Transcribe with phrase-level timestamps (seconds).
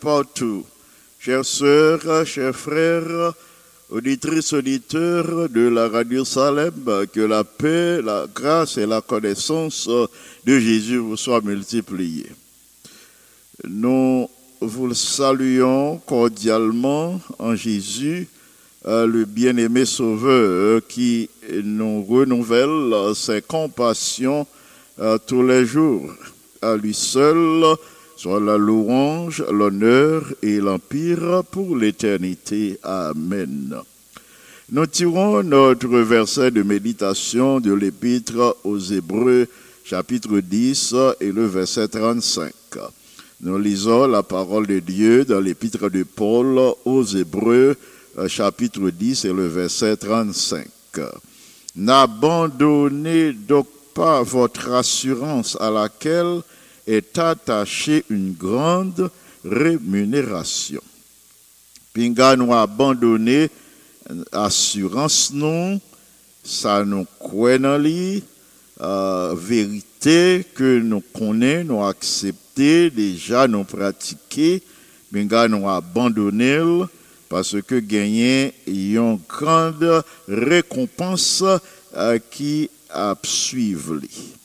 [0.00, 0.64] partout,
[1.18, 3.34] chères sœurs, chers frères,
[3.90, 6.72] auditrices, auditeurs de la radio Salem,
[7.12, 9.88] que la paix, la grâce et la connaissance
[10.46, 12.32] de Jésus vous soient multipliées.
[13.68, 14.28] Nous
[14.60, 18.26] vous saluons cordialement en Jésus,
[18.86, 21.28] euh, le bien-aimé Sauveur qui
[21.62, 24.46] nous renouvelle ses compassions
[24.98, 26.10] euh, tous les jours.
[26.62, 27.64] À lui seul
[28.20, 32.78] soit la louange, l'honneur et l'empire pour l'éternité.
[32.82, 33.74] Amen.
[34.70, 39.46] Nous tirons notre verset de méditation de l'épître aux Hébreux,
[39.84, 42.52] chapitre 10 et le verset 35.
[43.40, 47.74] Nous lisons la parole de Dieu dans l'épître de Paul aux Hébreux,
[48.26, 50.66] chapitre 10 et le verset 35.
[51.74, 56.42] N'abandonnez donc pas votre assurance à laquelle
[56.90, 59.10] est attachée une grande
[59.44, 60.82] rémunération.
[61.94, 63.48] Pinga nous abandonné
[64.32, 65.80] assurance non,
[66.42, 67.80] ça nous croit dans
[68.80, 74.62] euh, vérité que nous connaissons, nous accepté, déjà nous pratiqué,
[75.12, 76.60] Pinga nous abandonné
[77.28, 81.44] parce que gagner une grande récompense
[81.96, 84.39] euh, qui a suivi.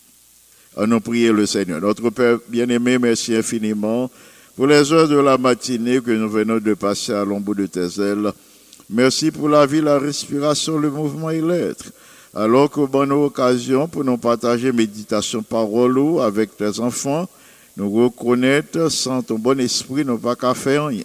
[0.77, 1.80] Nous prions le Seigneur.
[1.80, 4.12] Notre Père bien-aimé, merci infiniment
[4.57, 8.01] pour les heures de la matinée que nous venons de passer à l'ombre de tes
[8.01, 8.31] ailes.
[8.89, 11.92] Merci pour la vie, la respiration, le mouvement et l'être.
[12.33, 17.30] Alors que bonne occasion pour nous partager méditation parole avec tes enfants,
[17.78, 21.04] nous reconnaître sans ton bon esprit, nous pas qu'à faire rien.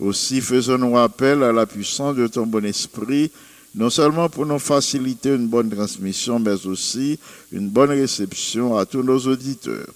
[0.00, 3.30] Aussi faisons-nous appel à la puissance de ton bon esprit,
[3.74, 7.18] non seulement pour nous faciliter une bonne transmission, mais aussi
[7.52, 9.88] une bonne réception à tous nos auditeurs.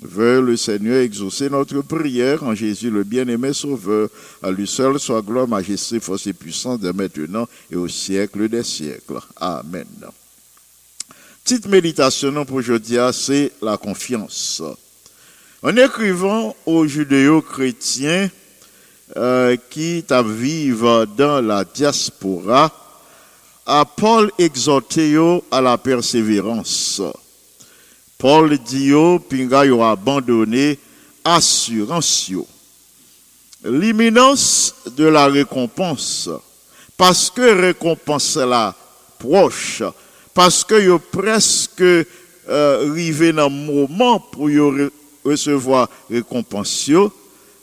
[0.00, 4.10] Veuille le Seigneur exaucer notre prière en Jésus le bien-aimé Sauveur.
[4.42, 8.62] À lui seul soit gloire, majesté, force et puissance de maintenant et au siècle des
[8.62, 9.20] siècles.
[9.36, 9.86] Amen.
[11.42, 14.62] Petite méditation pour aujourd'hui, c'est la confiance.
[15.62, 18.30] En écrivant aux judéo-chrétiens
[19.16, 22.85] euh, qui vivent dans la diaspora,
[23.96, 25.16] Paul exhorté
[25.50, 27.02] à la persévérance.
[28.18, 30.78] Paul dit yo, pinga yo abandonné
[31.24, 32.46] assurance yo.
[33.64, 36.30] L'imminence de la récompense,
[36.96, 38.74] parce que récompense la
[39.18, 39.82] proche,
[40.32, 44.48] parce que yo presque euh, arrivé dans le moment pour
[45.24, 46.88] recevoir récompense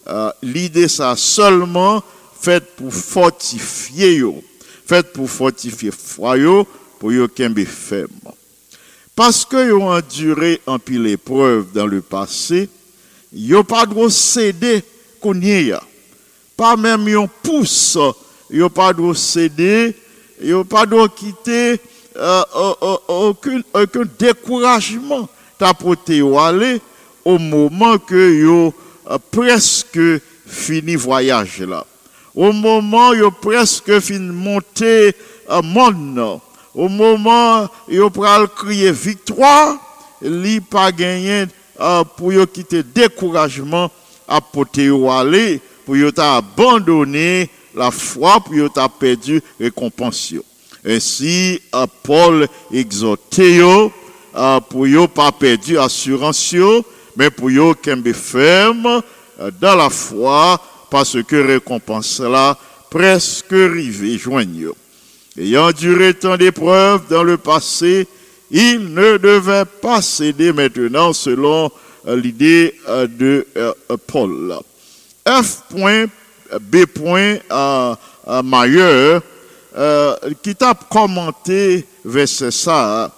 [0.05, 2.03] euh, l'idée ça seulement
[2.39, 4.43] faite pour fortifier yo,
[4.85, 5.91] faite pour fortifier
[6.37, 6.67] yo,
[6.99, 8.33] pour yo kembe ferme.
[9.15, 12.69] Parce que yo enduré en pile épreuve dans le passé,
[13.31, 14.83] yo pas droit céder
[15.21, 15.39] qu'on.
[16.57, 17.97] Pas même yon pouce,
[18.49, 19.95] yo pas droit céder
[20.51, 21.79] a pas de quitter
[22.15, 25.27] euh, euh, euh, aucun, découragement
[25.57, 26.81] t'a porté au aller
[27.23, 28.73] au moment que yo
[29.09, 29.99] euh, presque
[30.45, 31.85] fini voyage là.
[32.35, 35.15] Au moment yo presque fini monter
[35.47, 36.39] à monde.
[36.73, 39.77] Au moment yo pral crier victoire,
[40.21, 41.45] li pas gagné
[41.79, 43.91] euh, pour quitter découragement
[44.27, 50.33] à porter au aller pour abandonné la foi pour t'a perdu récompense.
[50.85, 51.61] Ainsi,
[52.03, 53.91] Paul exhorté yo,
[54.35, 56.55] euh, pour yo pas perdu assurance
[57.15, 59.01] mais pour yo kembe ferme
[59.39, 60.59] euh, dans la foi,
[60.93, 62.55] parce que récompense là
[62.91, 64.67] presque rivé joigne.
[65.35, 68.07] Ayant duré tant d'épreuves dans le passé,
[68.51, 71.71] il ne devait pas céder maintenant selon
[72.05, 73.73] l'idée euh, de euh,
[74.05, 74.59] Paul.
[75.27, 75.63] F.
[76.61, 76.85] B.
[77.51, 77.95] euh,
[78.43, 79.17] Mayer,
[80.43, 83.11] qui t'a commenté verset ça,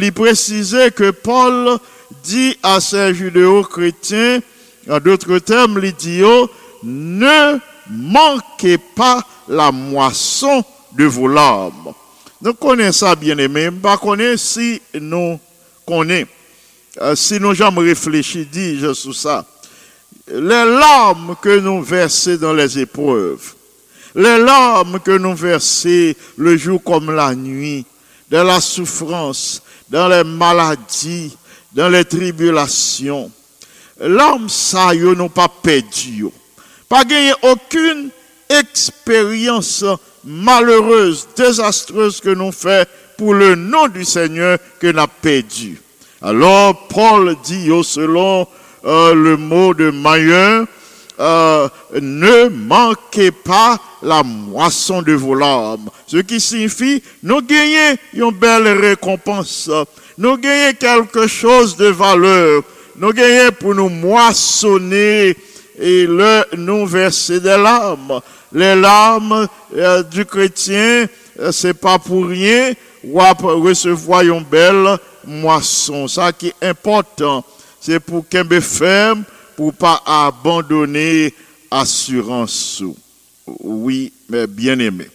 [0.00, 1.76] il précisait que Paul
[2.24, 4.40] dit à ces judéo-chrétiens,
[4.88, 6.48] en d'autres termes, il dit, oh,
[6.82, 7.58] ne
[7.90, 11.92] manquez pas la moisson de vos larmes.
[12.42, 15.38] Nous connaissons ça bien aimé, pas connaissons si nous
[15.86, 16.28] connaissons,
[17.00, 19.44] euh, si nous jamais réfléchi, dis-je sur ça.
[20.28, 23.54] Les larmes que nous versons dans les épreuves,
[24.14, 27.84] les larmes que nous versons le jour comme la nuit,
[28.30, 31.36] dans la souffrance, dans les maladies,
[31.72, 33.30] dans les tribulations.
[34.00, 36.26] Larmes, ça, n'ont pas perdu.
[36.90, 38.10] Pas gagné aucune
[38.48, 39.84] expérience
[40.24, 45.80] malheureuse, désastreuse que nous fait pour le nom du Seigneur que n'a perdu.
[46.20, 48.44] Alors, Paul dit, selon
[48.84, 50.66] euh, le mot de Mayen,
[51.20, 55.90] euh, ne manquez pas la moisson de vos larmes.
[56.08, 59.70] Ce qui signifie, nous gagnons une belle récompense.
[60.18, 62.64] Nous gagnons quelque chose de valeur.
[62.96, 65.36] Nous gagnons pour nous moissonner
[65.80, 68.20] et le, nous verser des larmes.
[68.52, 71.06] Les larmes euh, du chrétien,
[71.40, 72.72] euh, c'est pas pour rien.
[73.02, 76.06] Ou recevoir une belle moisson.
[76.06, 77.42] Ça qui est important,
[77.80, 79.24] c'est pour qu'un ferme,
[79.56, 81.32] pour pas abandonner
[81.70, 82.82] assurance.
[83.46, 85.06] Oui, mais bien aimé.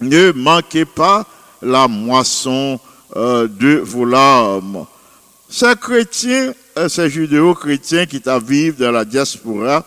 [0.00, 1.26] Ne manquez pas
[1.62, 2.78] la moisson
[3.16, 4.84] euh, de vos larmes.
[5.48, 6.52] Ces chrétiens,
[6.88, 9.84] ces judéo-chrétiens qui vivent dans la diaspora,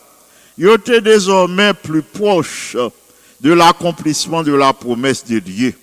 [0.58, 2.78] ils étaient désormais plus proches
[3.42, 5.74] de l'accomplissement de la promesse de Dieu.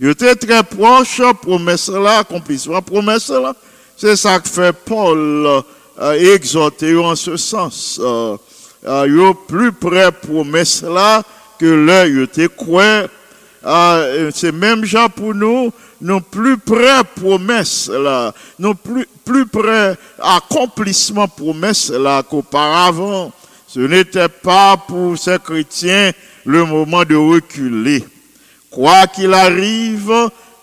[0.00, 3.54] Ils étaient très proches, promesse là, accomplissement, promesse là.
[3.96, 5.62] C'est ça que fait Paul
[6.00, 8.00] euh, exhorter en ce sens.
[8.02, 8.36] Euh,
[8.86, 11.22] euh, plus près promesse là
[11.58, 13.06] que yo était quoi.
[13.66, 19.96] Euh, c'est même genre pour nous, nous plus près promesse là, nous plus, plus près
[20.18, 23.32] accomplissement promesse là qu'auparavant.
[23.66, 26.12] Ce n'était pas pour ces chrétiens
[26.44, 28.04] le moment de reculer.
[28.70, 30.12] Quoi qu'il arrive,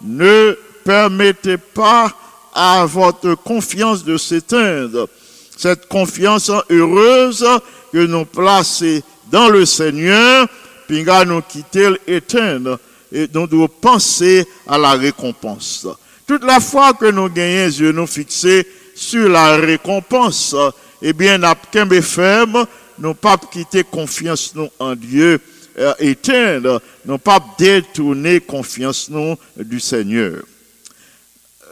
[0.02, 2.12] ne permettez pas
[2.54, 5.08] à votre confiance de s'éteindre.
[5.56, 7.46] Cette confiance heureuse
[7.92, 9.02] que nous plaçons
[9.32, 10.48] dans le Seigneur,
[10.88, 12.80] puis nous quitter l'éteindre.
[13.12, 15.88] Et nous devons penser à la récompense.
[16.26, 20.56] Toute la fois que nous gagnons les yeux nous fixés sur la récompense,
[21.02, 22.66] eh bien, n'a qu'un ferme,
[23.00, 25.40] nous pas quitter confiance nous en Dieu,
[25.78, 30.44] euh, éteindre, nous pas détourner confiance nous du Seigneur.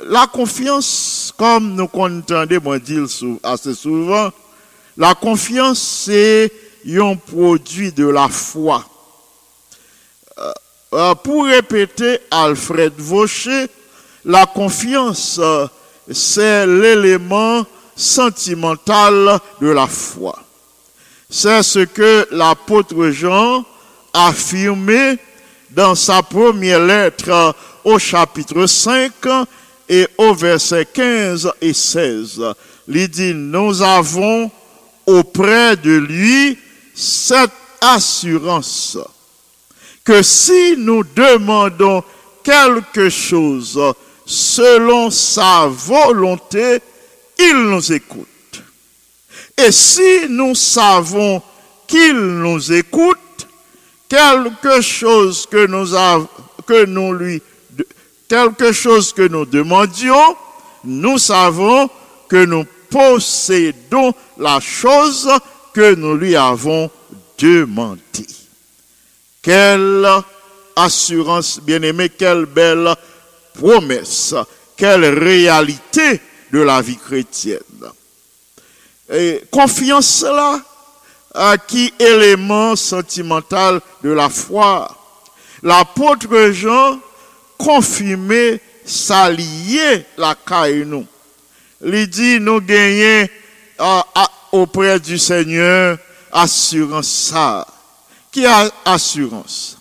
[0.04, 3.06] La confiance, comme nous entendons moi dire
[3.44, 4.32] assez souvent,
[4.98, 6.52] la confiance c'est
[6.88, 8.86] un produit de la foi.
[10.38, 10.52] Euh,
[11.24, 13.68] pour répéter Alfred Vaucher,
[14.24, 15.68] la confiance euh,
[16.12, 17.66] c'est l'élément
[17.96, 20.38] sentimental de la foi.
[21.30, 23.66] C'est ce que l'apôtre Jean
[24.14, 25.18] a affirmé
[25.72, 27.52] dans sa première lettre euh,
[27.84, 29.12] au chapitre 5
[29.90, 32.42] et au verset 15 et 16.
[32.88, 34.50] Il dit, nous avons
[35.06, 36.58] auprès de lui
[36.94, 37.52] cette
[37.82, 38.98] assurance
[40.06, 42.04] que si nous demandons
[42.44, 43.82] quelque chose
[44.26, 46.80] selon sa volonté,
[47.40, 48.28] il nous écoute.
[49.58, 51.42] Et si nous savons
[51.88, 53.18] qu'il nous écoute,
[54.08, 55.66] quelque chose que
[56.86, 57.42] nous, lui,
[58.28, 60.38] quelque chose que nous demandions,
[60.84, 61.90] nous savons
[62.30, 65.30] que nous possédons la chose
[65.74, 66.92] que nous lui avons
[67.40, 68.45] demandée.
[69.46, 70.08] Quelle
[70.76, 72.96] assurance, bien-aimé, quelle belle
[73.54, 74.34] promesse,
[74.76, 76.20] quelle réalité
[76.52, 77.60] de la vie chrétienne.
[79.14, 80.60] Et confiance là,
[81.32, 84.88] à qui élément sentimental de la foi.
[85.62, 87.00] L'apôtre Jean
[87.56, 91.06] confirmait s'allier la caille nous.
[91.86, 93.28] Il dit nous gagnons
[93.80, 94.02] euh,
[94.54, 96.00] auprès du Seigneur
[96.32, 97.68] assurance ça.
[98.36, 99.78] Qui a assurance?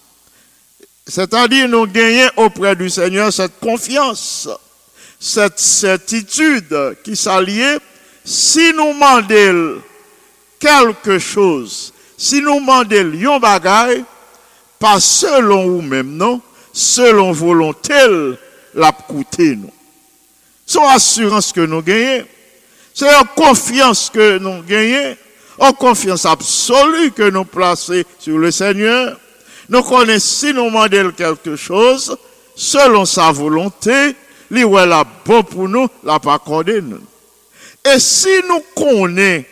[1.05, 4.49] C'est-à-dire nous gagnons auprès du Seigneur cette confiance,
[5.19, 7.79] cette certitude qui s'allie
[8.25, 9.83] si nous demandons
[10.61, 14.05] quelque chose, si nous demandons yon bagay,
[14.79, 16.41] pas selon vous-même, non,
[16.73, 18.37] selon volonté,
[18.73, 19.73] la coûté nous.
[20.65, 22.25] C'est une assurance que nous gagnons.
[22.95, 25.17] C'est une confiance que nous gagnons.
[25.61, 29.19] Une confiance absolue que nous plaçons sur le Seigneur.
[29.69, 32.17] Nous connaissons si nous demandons quelque chose,
[32.55, 34.15] selon sa volonté,
[34.51, 36.41] lui est bon pour nous, la pas.
[37.85, 39.45] Et si nous connaissons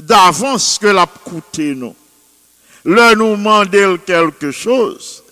[0.00, 1.94] d'avance que l'a coûté nous,
[2.84, 5.22] le nous demander quelque chose,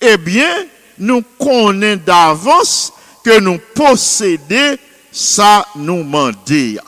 [0.00, 0.66] eh bien,
[0.98, 2.92] nous connaissons d'avance
[3.24, 4.76] que nous possédons
[5.16, 6.78] ça nous demander.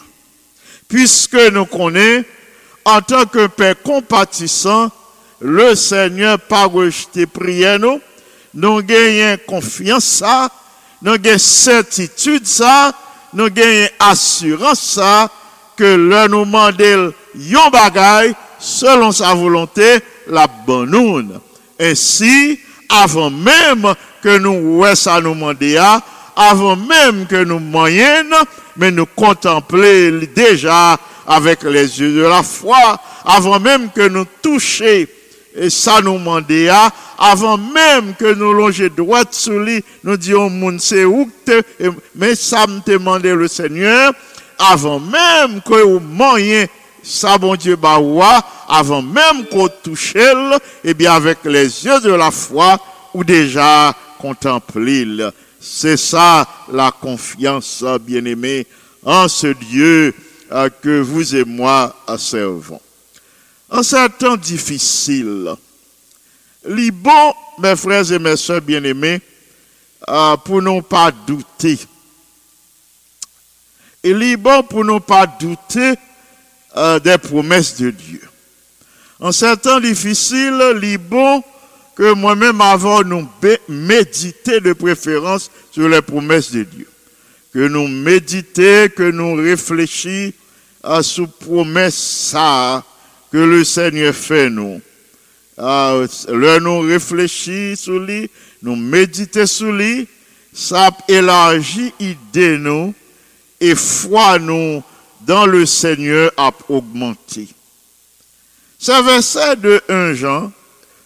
[0.88, 2.25] Puisque nous connaissons,
[2.85, 4.90] en tant que Père compatissant,
[5.40, 7.26] le Seigneur pas rejeté
[7.78, 8.00] nous,
[8.54, 10.49] nous gagnons confiance ça,
[11.02, 12.92] nous gagnons certitude ça,
[13.35, 15.30] nous gagnons assurance ça,
[15.76, 17.71] que le nous demander yon
[18.59, 21.38] selon sa volonté, la bonne.
[21.78, 25.35] Ainsi, avant même que nous ouais ça nous
[26.40, 28.33] avant même que nous moyenne,
[28.76, 35.09] mais nous contempler déjà avec les yeux de la foi, avant même que nous toucher
[35.57, 36.71] et ça nous demandait,
[37.18, 41.28] avant même que nous longeons droit sous lui, nous disons, moun c'est où
[42.14, 44.12] mais ça me demandait le Seigneur,
[44.61, 46.66] avant même que vous moyen
[47.02, 47.99] ça bon Dieu bah
[48.68, 50.14] avant même qu'on touche
[50.85, 52.78] et bien avec les yeux de la foi,
[53.12, 55.04] ou déjà contempler.
[55.61, 58.67] C'est ça la confiance, bien-aimé,
[59.05, 60.15] en ce Dieu
[60.53, 62.81] euh, que vous et moi servons.
[63.71, 65.50] En ces temps difficiles,
[66.91, 69.21] bon, mes frères et mes soeurs bien-aimés,
[70.09, 71.79] euh, pour ne pas douter.
[74.03, 75.95] Est bon pour ne pas douter
[76.77, 78.23] euh, des promesses de Dieu.
[79.21, 81.43] En ces temps difficiles, bon
[81.99, 83.28] que moi-même avant nous
[83.69, 86.88] méditer de préférence sur les promesses de Dieu.
[87.52, 90.33] Que nous méditer, que nous réfléchir
[90.85, 92.85] à sous promesses ça
[93.33, 94.81] que le Seigneur fait nous.
[95.59, 98.31] Nous réfléchir sur lui,
[98.62, 100.07] nous méditer sur lui,
[100.52, 102.95] ça élargit idée nous
[103.61, 104.85] et foi nous
[105.23, 107.49] dans le Seigneur a augmenté.
[108.78, 110.52] Ce verset de 1 Jean,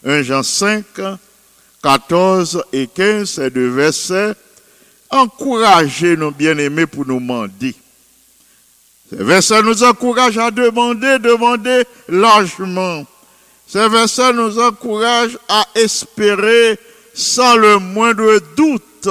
[0.05, 0.85] 1 Jean 5,
[1.83, 4.35] 14 et 15, ces deux versets,
[5.11, 7.75] encouragez nos bien-aimés pour nous demander.
[9.11, 13.05] Ces versets nous encouragent à demander, demander largement.
[13.67, 16.79] Ces versets nous encouragent à espérer
[17.15, 19.09] sans le moindre doute,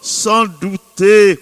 [0.00, 1.38] sans douter,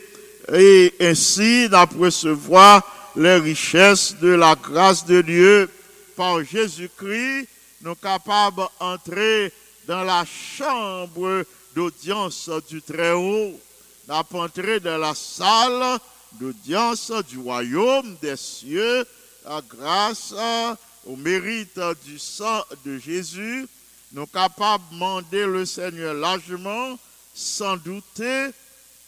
[0.53, 2.83] et ainsi d'apercevoir
[3.17, 5.69] les richesses de la grâce de Dieu
[6.17, 7.49] par Jésus-Christ,
[7.85, 9.53] nous capables d'entrer
[9.87, 13.61] dans la chambre d'audience du Très-Haut,
[14.07, 15.99] d'entrer dans la salle
[16.33, 19.07] d'audience du royaume des cieux,
[19.69, 20.35] grâce
[21.05, 23.69] au mérite du sang de Jésus,
[24.13, 26.99] nous capables de demander le Seigneur largement,
[27.35, 28.49] sans douter,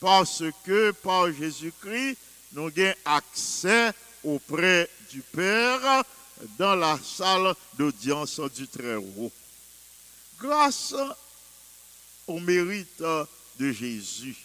[0.00, 2.18] parce que par Jésus-Christ,
[2.52, 3.92] nous avons accès
[4.23, 6.04] auprès du Père
[6.59, 9.33] dans la salle d'audience du Très-Haut.
[10.38, 10.95] Grâce
[12.26, 13.02] au mérite
[13.59, 14.37] de Jésus,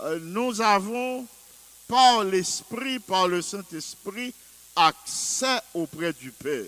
[0.00, 1.26] euh, nous avons
[1.88, 4.34] par l'Esprit, par le Saint-Esprit,
[4.74, 6.64] accès auprès du Père.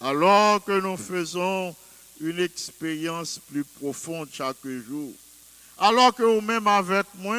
[0.00, 1.74] Alors que nous faisons
[2.20, 5.12] une expérience plus profonde chaque jour,
[5.78, 7.36] alors que vous-même avec moi,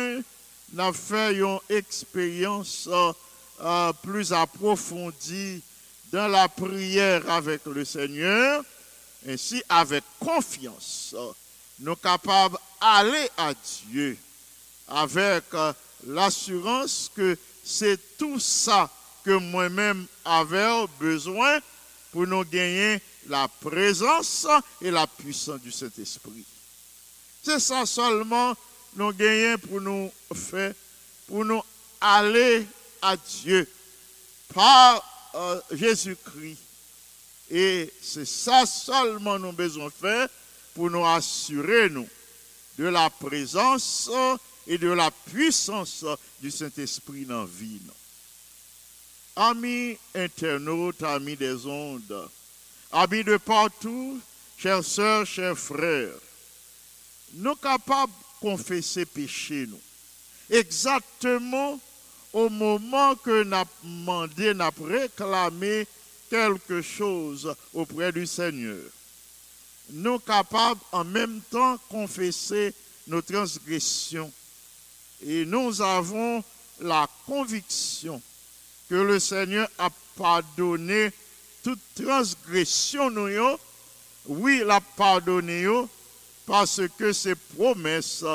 [0.73, 2.89] nous faisons une expérience
[3.61, 5.61] euh, plus approfondie
[6.11, 8.63] dans la prière avec le Seigneur,
[9.27, 11.15] ainsi avec confiance,
[11.79, 13.53] nous capables d'aller à
[13.89, 14.17] Dieu
[14.87, 15.73] avec euh,
[16.07, 18.89] l'assurance que c'est tout ça
[19.23, 21.59] que moi-même avais besoin
[22.11, 24.45] pour nous gagner la présence
[24.81, 26.45] et la puissance du Saint-Esprit.
[27.41, 28.53] C'est ça seulement
[28.95, 30.73] nous gagnons pour nous faire,
[31.27, 31.61] pour nous
[31.99, 32.67] aller
[33.03, 33.67] à Dieu
[34.53, 35.03] par
[35.35, 36.57] euh, Jésus-Christ.
[37.51, 40.27] Et c'est ça seulement nous besoin de faire
[40.73, 42.07] pour nous assurer nous
[42.77, 44.09] de la présence
[44.65, 46.05] et de la puissance
[46.41, 47.79] du Saint-Esprit dans la vie.
[49.35, 52.29] Amis internautes, amis des ondes,
[52.91, 54.19] amis de partout,
[54.57, 56.13] chères sœurs, chers frères,
[57.33, 59.79] nous capables de confesser péché, nous.
[60.49, 61.79] Exactement
[62.33, 65.87] au moment que nous avons demandé, avons réclamé
[66.29, 68.81] quelque chose auprès du Seigneur.
[69.91, 72.73] Nous capables en même temps confesser
[73.07, 74.31] nos transgressions.
[75.25, 76.43] Et nous avons
[76.79, 78.21] la conviction
[78.89, 81.11] que le Seigneur a pardonné
[81.63, 83.57] toute transgression nous.
[84.25, 85.67] Oui, il a pardonné
[86.45, 88.25] parce que c'est promesse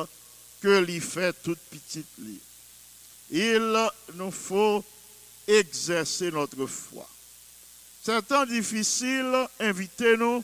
[0.60, 2.40] que l'y fait toute petite li.
[3.30, 4.84] Il nous faut
[5.46, 7.08] exercer notre foi.
[8.02, 10.42] C'est temps difficile, invitez-nous,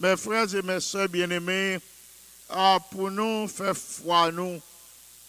[0.00, 1.78] mes frères et mes soeurs bien-aimés,
[2.48, 4.60] à pour nous faire foi nous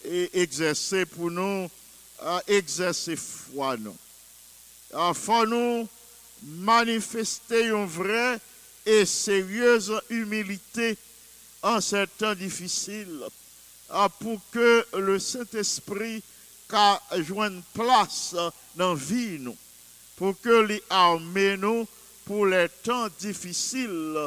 [0.06, 1.70] et exercer pour nous
[2.20, 3.96] à exercer foi nous.
[5.14, 5.88] Faut nous
[6.44, 8.40] manifester une vraie
[8.86, 10.98] et sérieuse humilité
[11.62, 13.24] en ces temps difficiles
[14.20, 16.24] pour que le Saint-Esprit
[16.68, 18.36] ka joigne place
[18.76, 19.58] dans la vie nous,
[20.16, 21.88] pour que les armées nous
[22.26, 24.18] pour les temps difficiles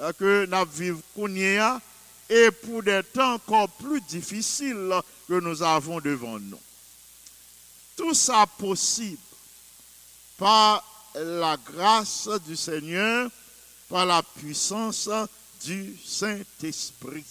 [0.00, 1.80] ah, que nous vivons kounia,
[2.28, 4.92] et pour des temps encore plus difficiles
[5.28, 6.60] que nous avons devant nous.
[7.96, 9.18] Tout ça possible
[10.36, 13.30] par la grâce du Seigneur,
[13.88, 15.08] par la puissance
[15.64, 17.24] du Saint-Esprit.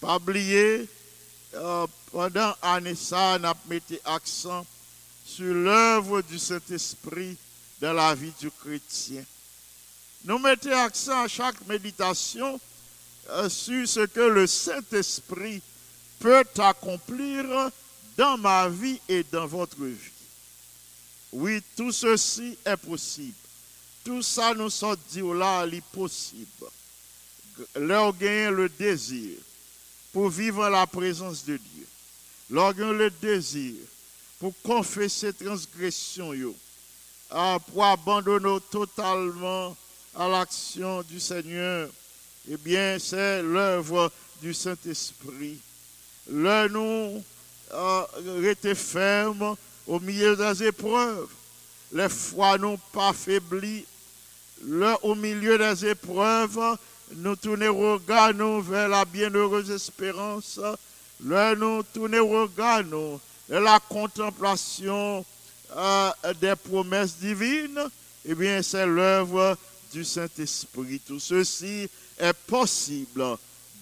[0.00, 0.88] Pas oublier,
[1.54, 4.66] euh, pendant l'année ça, on a mis accent
[5.24, 7.36] sur l'œuvre du Saint-Esprit
[7.80, 9.24] dans la vie du chrétien.
[10.24, 12.60] Nous mettons accent à chaque méditation
[13.30, 15.62] euh, sur ce que le Saint-Esprit
[16.18, 17.70] peut accomplir
[18.16, 20.12] dans ma vie et dans votre vie.
[21.32, 23.34] Oui, tout ceci est possible.
[24.04, 26.48] Tout ça nous sommes dit là, est possible.
[27.76, 29.36] Leur le désir
[30.18, 31.86] pour vivre la présence de Dieu.
[32.50, 33.76] Leur gagner le désir
[34.40, 36.32] pour confesser transgression,
[37.30, 39.76] ah, pour abandonner totalement
[40.16, 41.88] à l'action du Seigneur.
[42.50, 44.10] Eh bien, c'est l'œuvre
[44.42, 45.60] du Saint-Esprit.
[46.28, 47.22] Le nous
[47.72, 48.02] euh,
[48.42, 49.54] rester ferme
[49.86, 51.28] au milieu des épreuves.
[51.92, 53.86] Les foi n'ont pas faibli.
[54.64, 56.76] Le, au milieu des épreuves,
[57.16, 60.60] nous tournons regard vers la bienheureuse espérance.
[61.20, 62.82] Le, nous tournons regard
[63.48, 65.24] vers la contemplation
[65.76, 67.80] euh, des promesses divines.
[68.24, 69.56] Eh bien, c'est l'œuvre
[69.92, 71.00] du Saint-Esprit.
[71.00, 73.24] Tout ceci est possible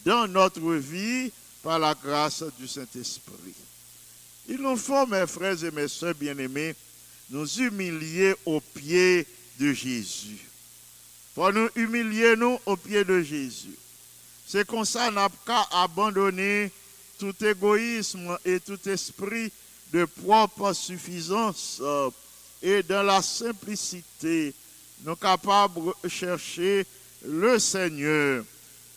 [0.05, 1.31] dans notre vie
[1.63, 3.55] par la grâce du Saint-Esprit.
[4.49, 6.75] Il nous faut, mes frères et mes soeurs bien-aimés,
[7.31, 9.27] nous humilier aux pieds
[9.59, 10.47] de Jésus.
[11.37, 13.77] Pour nous humilier, nous, aux pieds de Jésus.
[14.47, 16.73] C'est comme ça n'a qu'à abandonner
[17.19, 19.53] tout égoïsme et tout esprit
[19.93, 22.09] de propre suffisance euh,
[22.63, 24.55] et dans la simplicité,
[25.05, 26.87] nous capables de chercher
[27.23, 28.43] le Seigneur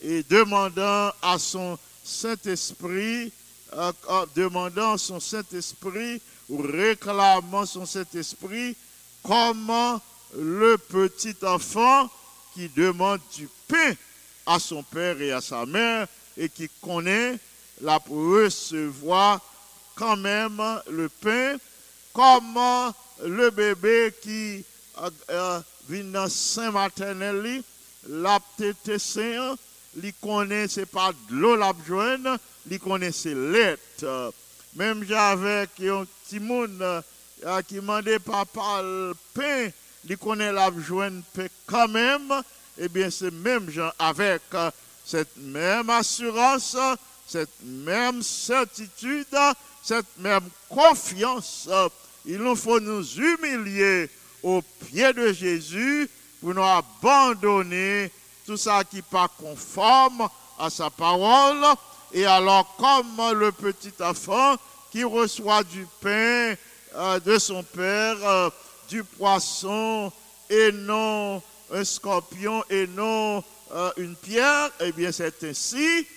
[0.01, 3.33] et demandant à son Saint-Esprit
[3.73, 3.91] euh,
[4.33, 8.77] demandant son Saint-Esprit ou réclamant son Saint-Esprit,
[9.23, 10.01] comment
[10.37, 12.09] le petit enfant
[12.53, 13.93] qui demande du pain
[14.45, 16.07] à son père et à sa mère
[16.37, 17.37] et qui connaît
[17.81, 19.41] la recevoir
[19.95, 21.57] quand même le pain,
[22.13, 22.93] comment
[23.25, 24.63] le bébé qui
[25.01, 25.59] euh, euh,
[25.89, 27.61] vient dans Saint maternel,
[28.07, 28.39] la
[28.97, 29.55] saint,
[30.01, 32.37] il connaît c'est pas de l'eau la joindre,
[32.69, 34.33] il connaît ses lettres.
[34.75, 39.69] Même j'avais un petit monde euh, qui demandait papa le pain,
[40.07, 41.23] il connaît la joindre
[41.65, 42.33] quand même.
[42.77, 44.41] Eh bien, c'est même avec
[45.05, 46.77] cette même assurance,
[47.27, 49.27] cette même certitude,
[49.83, 51.67] cette même confiance.
[52.25, 54.09] Il nous faut nous humilier
[54.43, 56.09] au pied de Jésus
[56.39, 58.11] pour nous abandonner
[58.45, 61.65] tout ça qui n'est pas conforme à sa parole.
[62.13, 64.55] Et alors, comme le petit enfant
[64.91, 66.55] qui reçoit du pain
[66.95, 68.49] euh, de son père, euh,
[68.89, 70.11] du poisson
[70.49, 76.07] et non un scorpion et non euh, une pierre, eh bien c'est ainsi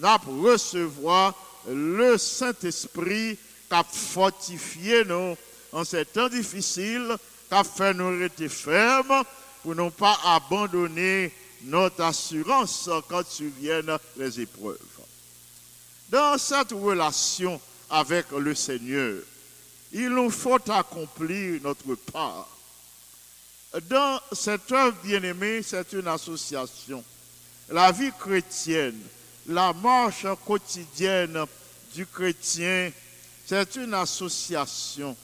[0.00, 1.34] n'a recevoir
[1.68, 3.36] le Saint-Esprit
[3.68, 5.36] qui a fortifié nous
[5.72, 7.16] en ces temps difficiles,
[7.48, 9.24] qui a fait nous rester fermes
[9.62, 11.32] pour ne pas abandonner
[11.62, 14.78] notre assurance quand surviennent les épreuves.
[16.10, 17.60] Dans cette relation
[17.90, 19.16] avec le Seigneur,
[19.94, 22.48] il nous faut accomplir notre part.
[23.88, 27.02] Dans cette œuvre bien-aimée, c'est une association.
[27.68, 29.00] La vie chrétienne,
[29.46, 31.44] la marche quotidienne
[31.94, 32.90] du chrétien,
[33.46, 35.16] c'est une association.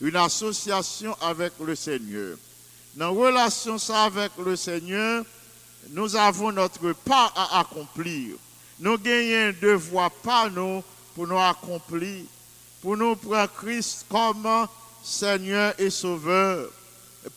[0.00, 2.36] Une association avec le Seigneur.
[2.94, 5.24] Dans relation avec le Seigneur,
[5.90, 8.36] nous avons notre part à accomplir.
[8.80, 10.82] Nous gagnons un devoir par nous
[11.14, 12.24] pour nous accomplir,
[12.84, 14.46] pour nous prendre Christ comme
[15.02, 16.68] Seigneur et Sauveur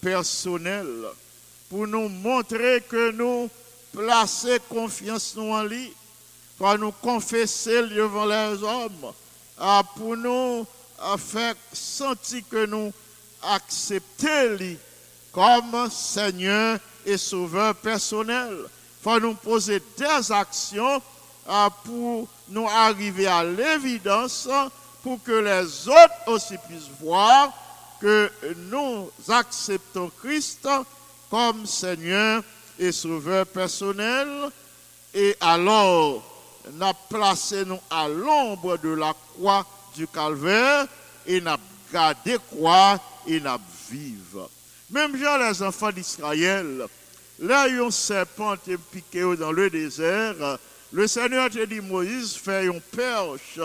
[0.01, 0.85] personnel,
[1.69, 3.49] pour nous montrer que nous
[3.93, 5.93] plaçons confiance en lui,
[6.57, 9.13] pour nous confesser devant les hommes,
[9.57, 10.67] ah, pour nous
[10.99, 12.91] ah, faire sentir que nous
[13.41, 14.77] acceptons lui
[15.31, 18.65] comme Seigneur et Sauveur personnel.
[19.01, 21.01] faut nous poser des actions
[21.47, 24.49] ah, pour nous arriver à l'évidence
[25.03, 27.51] pour que les autres aussi puissent voir
[27.99, 28.31] que
[28.69, 30.67] nous acceptons Christ
[31.29, 32.43] comme Seigneur
[32.79, 34.27] et Sauveur personnel
[35.13, 36.23] et alors
[36.73, 40.85] nous placé nous à l'ombre de la croix du calvaire
[41.25, 41.51] et nous
[41.91, 43.49] gardé quoi et nous
[43.89, 44.49] vivre.
[44.89, 46.85] Même genre les enfants d'Israël,
[47.39, 50.59] là ont serpent et piqué dans le désert,
[50.91, 53.59] le Seigneur te dit Moïse une perche,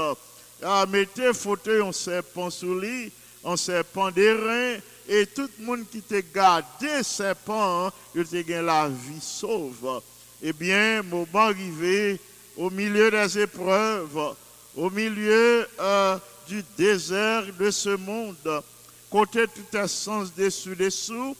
[0.64, 3.12] ah, mettez fauteuil un serpent sous lui,
[3.44, 8.64] un serpent d'airain, et tout le monde qui te gardé serpent, hein, il te gagne
[8.64, 10.00] la vie sauve.
[10.42, 12.20] Eh bien, moment arrivé,
[12.56, 14.34] au milieu des épreuves,
[14.76, 18.62] au milieu euh, du désert de ce monde,
[19.10, 21.36] côté tout essence dessus-dessous,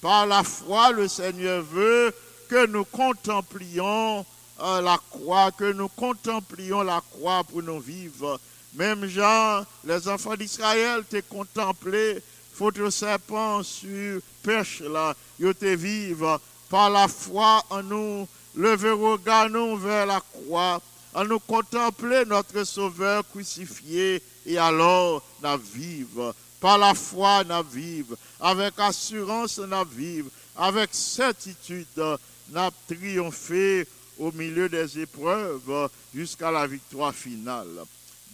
[0.00, 2.12] par la foi, le Seigneur veut
[2.48, 4.26] que nous contemplions
[4.60, 8.40] euh, la croix, que nous contemplions la croix pour nous vivre.
[8.74, 12.22] Même Jean, les enfants d'Israël t'ont contemplé,
[12.54, 16.38] faute serpent sur perche là, ils te vivent.
[16.70, 20.80] Par la foi, en nous lever regard nous vers la croix,
[21.12, 26.34] en nous contempler notre Sauveur crucifié, et alors nous vivre.
[26.60, 28.16] Par la foi, nous vivre.
[28.40, 30.30] Avec assurance, nous vivre.
[30.56, 33.86] Avec certitude, nous triompher
[34.18, 37.84] au milieu des épreuves jusqu'à la victoire finale.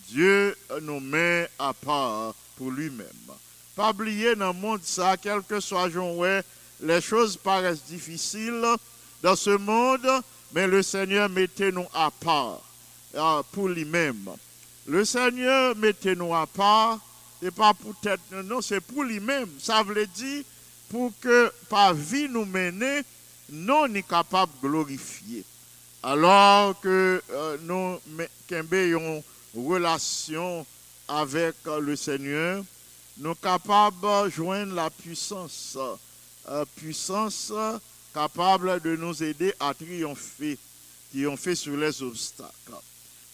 [0.08, 3.06] Dieu nous met à part pour lui-même.
[3.76, 6.14] Pas oublier dans le monde ça, quel que soit Jean
[6.80, 8.64] les choses paraissent difficiles
[9.22, 10.08] dans ce monde,
[10.52, 12.60] mais le Seigneur mettez nous à part
[13.14, 14.30] euh, pour lui-même.
[14.86, 16.98] Le Seigneur mettez nous à part,
[17.42, 19.48] et pas pour tête, non, c'est pour lui-même.
[19.60, 20.44] Ça veut dire
[20.88, 23.02] pour que par vie nous mener,
[23.50, 25.44] nous sommes capables de glorifier.
[26.02, 27.98] Alors que euh, nous
[28.70, 29.22] une
[29.54, 30.66] relation
[31.06, 32.64] avec le Seigneur,
[33.18, 35.76] nous capables de joindre la puissance.
[36.48, 37.52] Euh, puissance
[38.14, 40.58] capable de nous aider à triompher,
[41.10, 42.52] triompher sur les obstacles.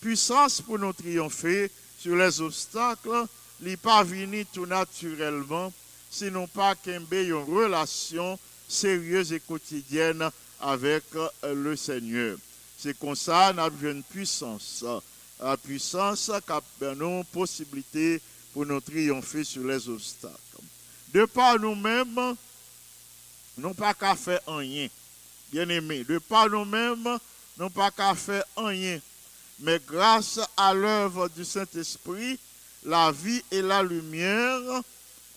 [0.00, 3.26] Puissance pour nous triompher sur les obstacles,
[3.60, 5.72] n'est pas venu tout naturellement,
[6.10, 10.28] sinon pas qu'il une relation sérieuse et quotidienne
[10.60, 12.36] avec euh, le Seigneur.
[12.76, 14.84] C'est comme ça nous avons une puissance.
[15.40, 18.20] La puissance qui a nous possibilité
[18.52, 20.38] pour nous triompher sur les obstacles.
[21.12, 22.36] De par nous-mêmes,
[23.58, 24.88] nous pas qu'à faire rien.
[25.52, 27.18] Bien aimé, de par nous-mêmes,
[27.58, 29.00] nous pas qu'à faire rien.
[29.60, 32.38] Mais grâce à l'œuvre du Saint-Esprit,
[32.84, 34.82] la vie et la lumière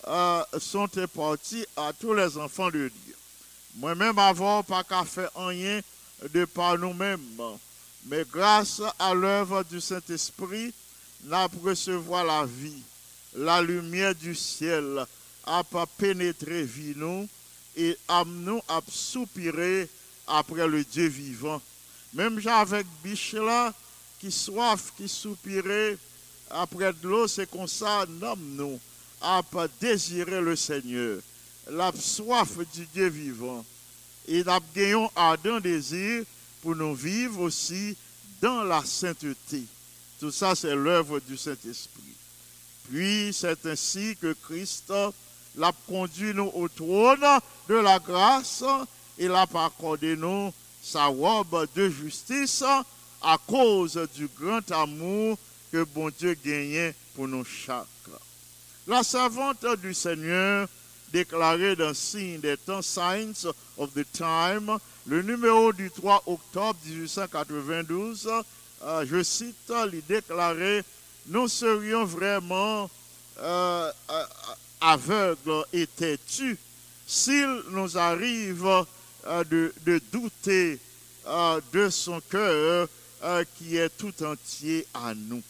[0.06, 3.16] euh, sont imparties à tous les enfants de Dieu.
[3.76, 5.80] Moi-même, avant, pas qu'à faire rien
[6.32, 7.40] de par nous-mêmes.
[8.06, 10.72] Mais grâce à l'œuvre du Saint-Esprit,
[11.24, 12.82] nous recevoir la vie,
[13.34, 15.04] la lumière du ciel,
[15.44, 17.28] a pas pénétré vie nous
[17.76, 19.88] et nous à soupirer
[20.26, 21.60] après le Dieu vivant.
[22.14, 23.72] Même avec biche là,
[24.20, 25.96] qui soif, qui soupirait
[26.50, 28.80] après de l'eau, c'est comme ça, nous,
[29.20, 31.20] à pas désirer le Seigneur,
[31.70, 33.64] la soif du Dieu vivant.
[34.26, 36.24] Et nous avons un ardent désir
[36.62, 37.96] pour nous vivre aussi
[38.40, 39.62] dans la sainteté.
[40.20, 42.02] Tout ça, c'est l'œuvre du Saint-Esprit.
[42.90, 44.92] Puis, c'est ainsi que Christ
[45.56, 47.24] l'a conduit nous au trône
[47.68, 48.64] de la grâce
[49.18, 52.62] il a pas accordé nous sa robe de justice
[53.20, 55.36] à cause du grand amour
[55.72, 57.86] que bon Dieu gagnait pour nous chaque.
[58.86, 60.68] La servante du Seigneur
[61.12, 68.28] déclarée dans Signe des temps, Signs of the Time, le numéro du 3 octobre 1892,
[68.82, 70.84] euh, je cite, il déclarait,
[71.26, 72.88] nous serions vraiment
[73.40, 74.24] euh, euh,
[74.80, 76.58] aveugles et têtus
[77.06, 78.66] s'il nous arrive
[79.26, 80.78] de, de douter
[81.72, 82.86] de son cœur
[83.56, 85.42] qui est tout entier à nous.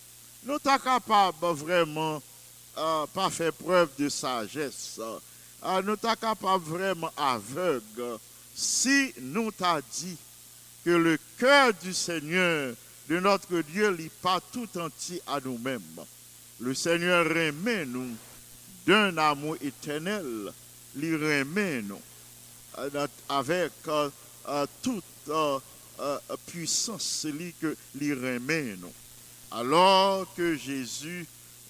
[0.44, 2.22] Nous sommes capables vraiment
[2.74, 5.00] pas faire preuve de sagesse.
[5.64, 8.18] Euh, nous sommes capables vraiment aveugles
[8.54, 10.16] si nous t'a dit
[10.84, 12.74] que le cœur du Seigneur,
[13.08, 15.80] de notre Dieu, n'est pas tout entier à nous-mêmes.
[16.60, 18.16] Le Seigneur remet nous
[18.86, 20.52] d'un amour éternel,
[20.96, 22.00] il remet nous
[23.28, 23.72] avec
[24.82, 25.04] toute
[26.46, 27.26] puissance,
[27.94, 28.92] nous.
[29.50, 31.26] Alors que Jésus,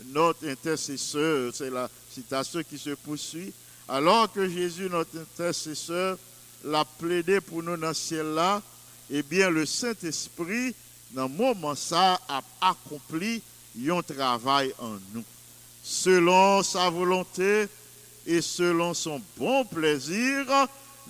[0.06, 3.52] notre intercesseur, c'est la citation qui se poursuit,
[3.88, 6.18] alors que Jésus, notre intercesseur,
[6.64, 8.62] l'a plaidé pour nous dans ce ciel-là,
[9.10, 10.74] eh bien le Saint-Esprit,
[11.12, 13.42] dans le moment ça, a accompli
[13.88, 15.24] un travail en nous.
[15.82, 17.66] Selon sa volonté
[18.26, 20.44] et selon son bon plaisir,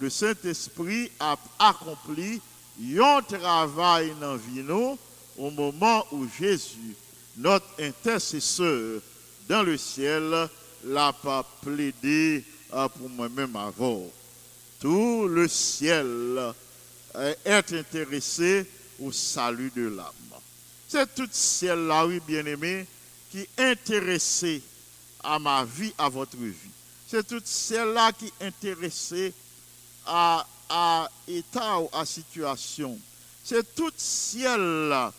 [0.00, 2.40] le Saint-Esprit a accompli
[2.80, 4.96] un travail dans vie nous
[5.36, 6.94] au moment où Jésus,
[7.36, 9.00] notre intercesseur
[9.48, 10.48] dans le ciel,
[10.84, 14.04] l'a pas plaidé pour moi-même avant.
[14.80, 16.54] Tout le ciel
[17.44, 18.66] est intéressé
[19.00, 20.12] au salut de l'âme.
[20.88, 22.86] C'est tout ciel là, oui, bien-aimé,
[23.30, 24.62] qui est intéressé
[25.22, 26.70] à ma vie, à votre vie.
[27.06, 29.32] C'est tout ciel là qui est intéressé
[30.06, 32.98] à, à état ou à situation.
[33.44, 35.12] C'est tout ciel là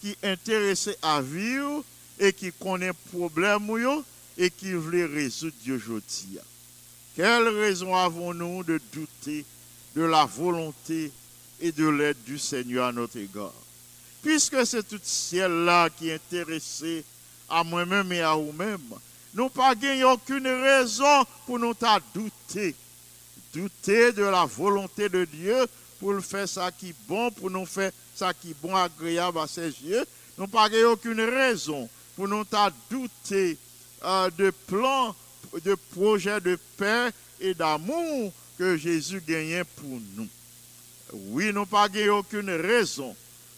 [0.00, 1.84] qui est intéressé à vivre
[2.18, 3.70] et qui connaît problème
[4.36, 6.38] et qui veut résoudre aujourd'hui.
[7.16, 9.44] Quelle raison avons-nous de douter
[9.94, 11.12] de la volonté
[11.60, 13.52] et de l'aide du Seigneur à notre égard?
[14.22, 17.04] Puisque c'est tout ciel là qui est intéressé
[17.48, 18.80] à moi-même et à vous-même,
[19.34, 22.74] nous pas gagné aucune raison pour nous ta douter.
[23.52, 25.66] Douter de la volonté de Dieu
[26.00, 29.38] pour le faire ça qui est bon, pour nous faire ça qui est bon, agréable
[29.38, 30.04] à ses yeux.
[30.36, 33.56] Nous pas gagné aucune raison pour nous ta douter
[34.04, 35.14] euh, de plans,
[35.64, 40.28] de projets de paix et d'amour que Jésus gagnait pour nous.
[41.12, 43.14] Oui, nous pas aucune raison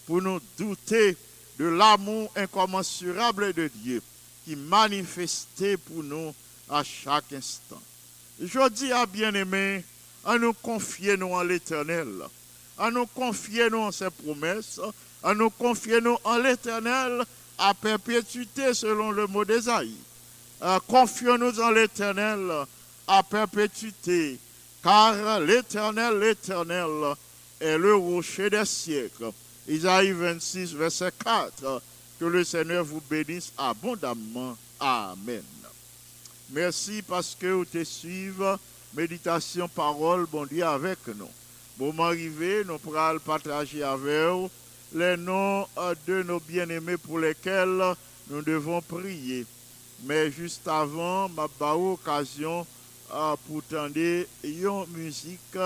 [0.07, 1.17] pour nous douter
[1.59, 4.03] de l'amour incommensurable de Dieu
[4.45, 6.35] qui manifestait pour nous
[6.69, 7.81] à chaque instant.
[8.41, 9.85] Je dis à bien-aimés,
[10.25, 12.09] à nous confier nous en l'éternel,
[12.79, 14.81] à nous confier nous en ses promesses,
[15.23, 17.25] à nous confier nous en l'éternel
[17.59, 19.97] à perpétuité selon le mot d'Ésaïe.
[20.63, 22.51] Euh, Confions-nous en l'éternel
[23.07, 24.39] à perpétuité,
[24.83, 27.15] car l'éternel, l'éternel
[27.61, 29.31] est le rocher des siècles.
[29.69, 31.83] Isaïe 26, verset 4.
[32.19, 34.57] Que le Seigneur vous bénisse abondamment.
[34.81, 35.43] Amen.
[36.51, 38.55] Merci parce que vous te suivez.
[38.95, 41.29] Méditation, parole, bon Dieu avec nous.
[41.79, 44.51] Moment arrivé, nous pourrons partager avec vous
[44.95, 47.95] les noms euh, de nos bien-aimés pour lesquels
[48.31, 49.45] nous devons prier.
[50.05, 52.67] Mais juste avant, ma occasion
[53.15, 53.99] euh, pour tendre
[54.45, 55.59] une musique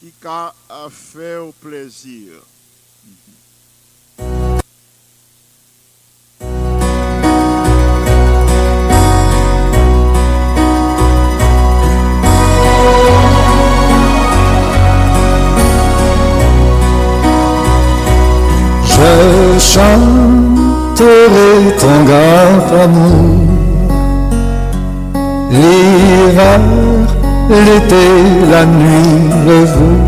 [0.00, 2.42] qui a euh, fait plaisir.
[18.96, 21.06] Je chanterai
[21.80, 23.43] ton grand amour,
[25.54, 26.60] l'hiver,
[27.50, 28.06] l'été,
[28.50, 30.02] la nuit, le jour,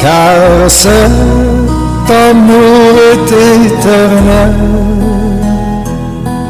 [0.00, 3.30] car cet amour est
[3.66, 4.56] éternel,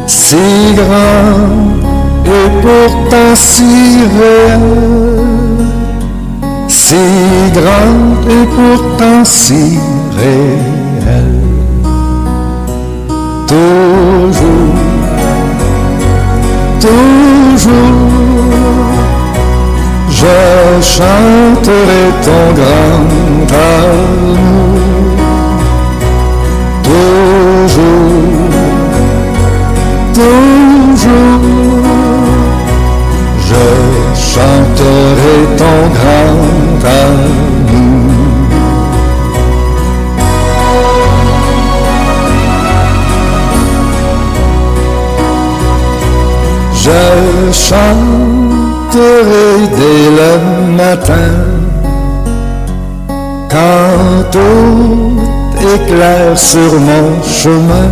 [0.07, 0.37] si
[0.77, 1.73] grand
[2.27, 3.73] et pourtant si
[4.19, 4.61] réel.
[6.69, 6.97] Si
[7.55, 9.79] grand et pourtant si
[10.19, 11.43] réel.
[13.47, 14.92] Toujours,
[16.83, 18.11] toujours,
[20.11, 20.37] je
[20.81, 24.83] chanterai ton grand amour.
[26.83, 27.83] Toujours,
[30.13, 31.43] toujours,
[33.49, 33.65] je
[34.31, 37.42] chanterai ton grand
[47.53, 48.59] chanterai
[49.77, 50.33] dès le
[50.77, 51.33] matin
[53.49, 55.21] quand tout
[55.61, 57.91] est clair sur mon chemin.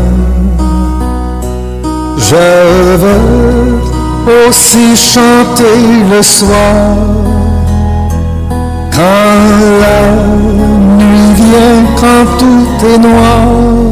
[2.19, 6.97] Je veux aussi chanter le soir
[8.93, 9.41] quand
[9.85, 10.01] la
[10.99, 13.90] nuit vient, quand tout est noir.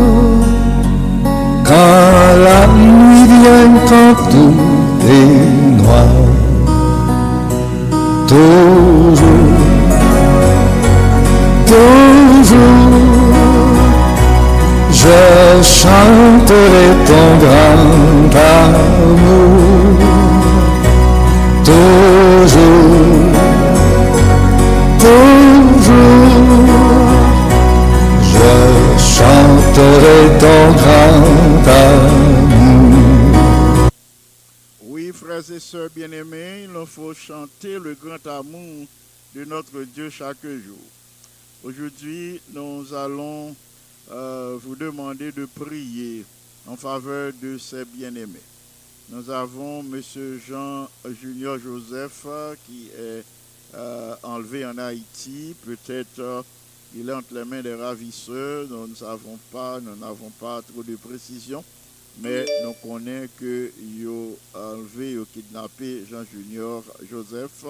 [15.62, 19.98] Chanterai ton grand amour.
[21.64, 22.58] Toujours,
[24.98, 25.38] toujours,
[28.22, 28.48] je
[28.98, 32.38] chanterai ton grand amour.
[34.84, 38.86] Oui, frères et sœurs bien-aimés, il nous faut chanter le grand amour
[39.34, 40.78] de notre Dieu chaque jour.
[41.64, 43.54] Aujourd'hui, nous allons
[44.10, 46.24] euh, vous demander de prier
[46.66, 48.40] en faveur de ces bien-aimés.
[49.10, 50.02] Nous avons M.
[50.46, 50.88] Jean
[51.20, 53.24] Junior Joseph euh, qui est
[53.74, 55.54] euh, enlevé en Haïti.
[55.64, 56.42] Peut-être euh,
[56.94, 58.66] il est entre les mains des ravisseurs.
[58.68, 61.64] Nous ne savons pas, nous n'avons pas trop de précision.
[62.20, 67.64] Mais nous connaissons que yo enlevé, yo kidnappé Jean Junior Joseph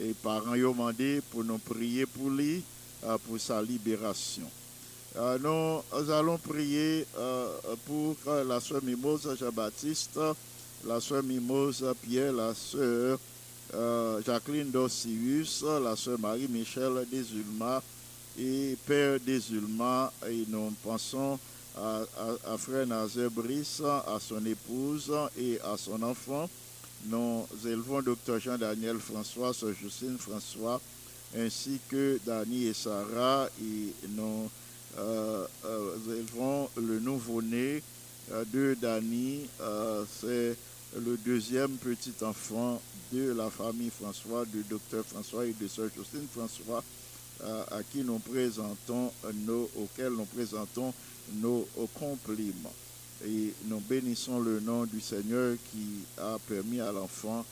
[0.00, 2.62] et parents ont demandé pour nous prier pour lui,
[3.04, 4.48] euh, pour sa libération.
[5.14, 5.38] Euh,
[5.92, 7.46] nous allons prier euh,
[7.86, 10.18] pour euh, la sœur Mimose Jean-Baptiste,
[10.86, 13.18] la sœur Mimose Pierre, la sœur
[13.74, 17.82] euh, Jacqueline Dossius, la sœur Marie-Michel Desulma
[18.38, 20.10] et Père Desulma.
[20.30, 21.38] Et nous pensons
[21.76, 22.04] à,
[22.56, 26.48] frère Nazaire Brice, à son épouse et à son enfant.
[27.04, 30.80] Nous élevons Dr Jean-Daniel François, sœur Justine François,
[31.36, 33.48] ainsi que Dani et Sarah.
[33.60, 34.48] Et nous
[34.98, 37.82] euh, euh, élevons le nouveau-né
[38.30, 40.56] euh, de euh, C'est
[41.00, 42.80] le deuxième petit enfant
[43.12, 46.84] de la famille François, de Dr François et de sœur Justine François,
[47.70, 49.10] à qui nous présentons
[49.46, 50.92] nos, auxquels nous présentons
[51.34, 52.72] nos compliments.
[53.26, 57.44] Et nous bénissons le nom du Seigneur qui a permis à l'enfant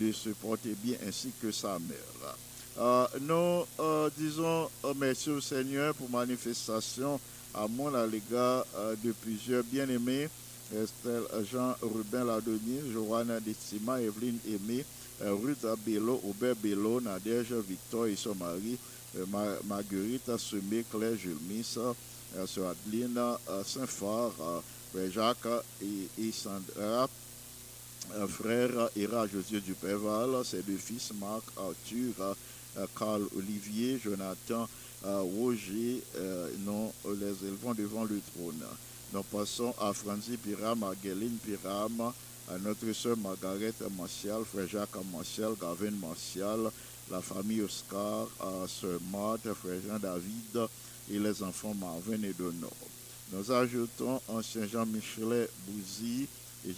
[0.00, 2.36] de se porter bien ainsi que sa mère.
[2.78, 7.18] Euh, nous euh, disons euh, merci au Seigneur pour manifestation
[7.54, 8.66] à mon à l'égard
[9.02, 10.28] de plusieurs bien-aimés.
[10.74, 14.84] Estelle Jean-Rubin Ladonnier, Joanna Destima, Evelyne Aimé,
[15.20, 18.76] Ruth Bello, Aubert Bello, Nadège Victor et son mari,
[19.28, 21.94] Ma- Marguerite Semé, Claire Julmis, Sœur
[22.36, 23.20] Adeline
[23.86, 24.32] Frère
[25.12, 27.08] Jacques et, Sandra,
[28.28, 32.36] frère Ira José Dupéval, ses deux fils Marc, Arthur,
[32.98, 34.68] Carl Olivier, Jonathan,
[35.04, 38.64] euh, Roger, euh, nous les élevons devant le trône.
[39.12, 42.12] Nous passons à Franzi Piram, à Guéline Piram,
[42.48, 46.70] à notre sœur Margaret Martial, frère Jacques Martial, Gavin Martial,
[47.10, 50.68] la famille Oscar, à sœur Marthe, frère Jean-David
[51.10, 52.72] et les enfants Marvin et Donor.
[53.32, 56.26] Nous ajoutons ancien Jean-Michel Bouzy,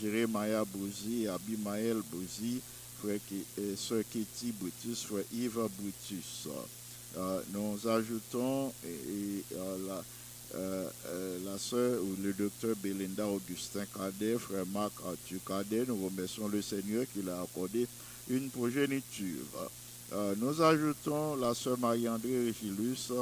[0.01, 2.61] Jérémia Bouzy, Abimaël Bouzy,
[3.01, 6.49] frère Kitty Brutus, frère Yves Brutus.
[7.17, 10.05] Euh, nous ajoutons euh, la,
[10.55, 15.85] euh, euh, sœur ou le docteur Belinda Augustin Cadet, frère Marc Arthur Cadet.
[15.87, 17.87] Nous remercions le Seigneur qui l'a accordé
[18.29, 19.71] une progéniture.
[20.39, 23.13] Nous ajoutons la sœur Marie-André Régilus,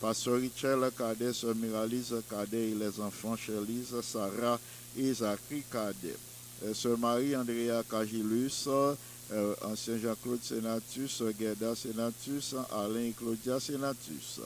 [0.00, 4.58] pasteur Richel Cadet, sœur Miralise Cadet et les enfants Chélise, Sarah
[4.96, 6.16] et Zachary Cadet.
[6.74, 8.68] Sœur Marie-Andrea Cagilus,
[9.32, 14.40] euh, ancien Jean-Claude Sénatus, Gerda Sénatus, Alain et Claudia Sénatus.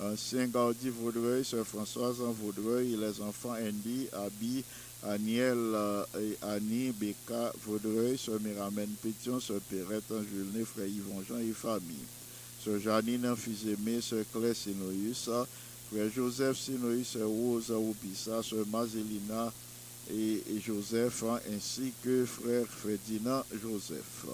[0.00, 4.64] Ancien Gaudi Vaudreuil, Sœur Françoise Vaudreuil et les enfants Andy, Abi,
[5.06, 11.38] Aniel euh, et Annie, Becca Vaudreuil, Sœur Miramène Pétion, Sœur Perrette Angelné, Frère Yvon Jean
[11.38, 12.06] et famille.
[12.64, 15.28] Sœur Janine Fils-Aimé, Sœur Claire Sinoïus,
[15.92, 19.52] Frère Joseph Sinoïus, Sœur Rose Oupissa, Sœur Mazelina
[20.10, 24.26] et, Joseph, hein, ainsi que Frère Ferdinand Joseph.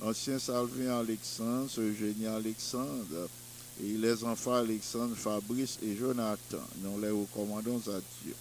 [0.00, 3.28] Ancien Salvin Alexandre, Eugénie Alexandre,
[3.82, 6.58] et les enfants Alexandre, Fabrice et Jonathan.
[6.82, 8.34] Nous les recommandons à Dieu.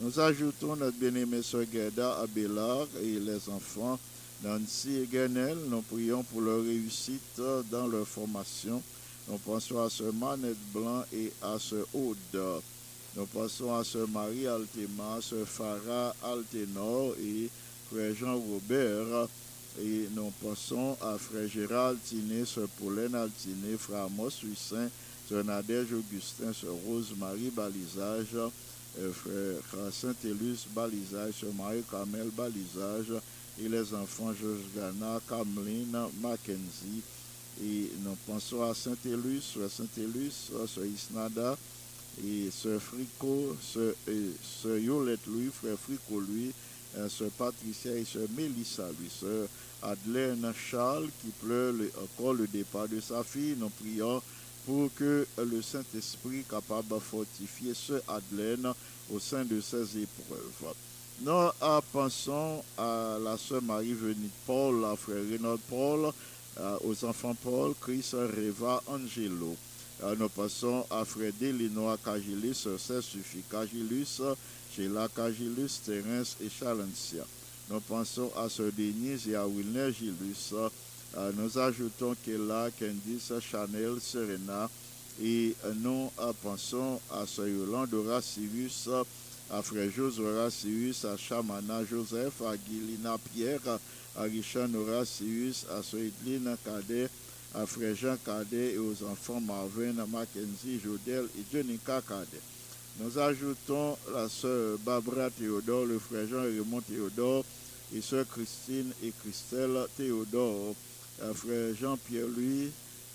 [0.00, 3.98] Nous ajoutons notre bien-aimée sœur Gerda Abélard et les enfants
[4.42, 5.56] Nancy et Guenel.
[5.68, 8.82] Nous prions pour leur réussite dans leur formation.
[9.28, 12.62] Nous pensons à sœur Manette Blanc et à sœur Aude.
[13.16, 17.48] Nous pensons à sœur Marie Altema, sœur Farah Altenor et
[17.88, 19.28] frère Jean Robert
[19.80, 24.88] Et nous pensons à frère Gérald Tiné, sœur Pauline Altiné, frère Amos Huissin,
[25.28, 28.34] sœur Nadège Augustin, sœur Rose-Marie Balisage,
[28.98, 33.12] euh, frère Saint-Élus Balisage, sœur Marie-Carmel Balisage,
[33.62, 37.02] et les enfants Georges Gana, Cameline, Mackenzie.
[37.62, 41.56] Et nous pensons à Saint-Élus, Saint-Élus, sœur Isnada,
[42.22, 43.56] et sœur Frico,
[44.08, 44.30] et
[44.62, 46.52] sœur Yolette Louis, frère Frico Louis,
[46.96, 49.48] euh, sœur Patricia et sœur Mélissa lui, sœur
[49.82, 53.56] Adelaine Charles qui pleure le- encore le départ de sa fille.
[53.58, 54.22] Nous prions
[54.66, 58.72] pour que le Saint-Esprit capable de fortifier sœur Adelaine
[59.12, 60.74] au sein de ses épreuves.
[61.22, 61.50] Nous
[61.92, 66.12] pensons à la sœur Marie venue de Paul, à frère Renaud Paul,
[66.58, 69.54] euh, aux enfants Paul, Chris, Reva, Angelo.
[70.02, 73.42] Euh, nous passons à Freddy Linois Cagilus, ça suffit.
[73.50, 74.20] Cagilus,
[74.74, 77.24] Sheila Cagilus, Terence et Chalencia.
[77.70, 80.52] Nous pensons à Sodenis et à Wilner Gilus.
[81.16, 84.68] Euh, nous ajoutons Kela, Candice, Chanel, Serena.
[85.22, 86.10] Et nous
[86.42, 88.88] pensons à Soyolan, Yolande Horacius,
[89.48, 93.78] à Frère José Horacius, à Chamana Joseph, à Guilina Pierre,
[94.16, 97.08] à Richard Horacius, à à Edline Cadet,
[97.54, 102.40] à frère Jean Cadet et aux enfants Marvin, Mackenzie, Jodel et Jenica Cadet.
[103.00, 107.44] Nous ajoutons la sœur Barbara Théodore, le frère Jean Raymond Théodore
[107.94, 110.74] et sœur Christine et Christelle Théodore,
[111.22, 112.72] euh, frère Jean-Pierre Louis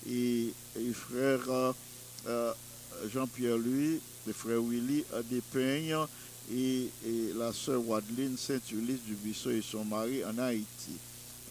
[0.08, 0.52] et,
[0.94, 1.72] frère euh,
[2.26, 2.52] euh,
[3.12, 5.96] Jean-Pierre Louis, le frère Willy Despeignes
[6.50, 10.98] et, et la sœur Wadeline Saint-Ulysse du Buisson et son mari en Haïti.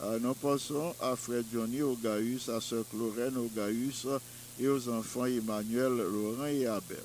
[0.01, 4.07] Euh, nous passons à frère Johnny Ogaïus, à sœur Chlorène Ogaïus
[4.57, 6.97] et aux enfants Emmanuel, Laurent et Abel.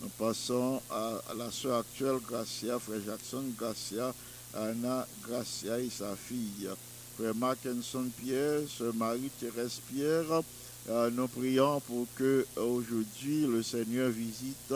[0.00, 4.14] Nous passons à, la sœur actuelle Gracia, frère Jackson Gracia,
[4.54, 6.70] Anna Gracia et sa fille.
[7.18, 10.42] Frère Mackinson Pierre, sœur Marie-Thérèse Pierre.
[10.88, 14.72] Euh, nous prions pour que aujourd'hui le Seigneur visite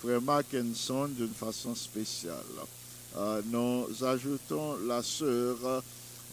[0.00, 2.36] frère Mackinson d'une façon spéciale.
[3.16, 5.82] Euh, nous ajoutons la sœur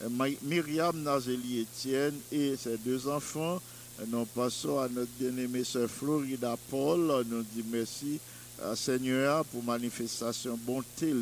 [0.10, 3.62] Myriam Nazeli Etienne et ses deux enfants.
[4.00, 7.26] Euh, Nous passons à notre bien-aimée sœur Florida Paul.
[7.30, 8.20] Nous disons merci
[8.64, 11.14] à Seigneur pour manifestation bonté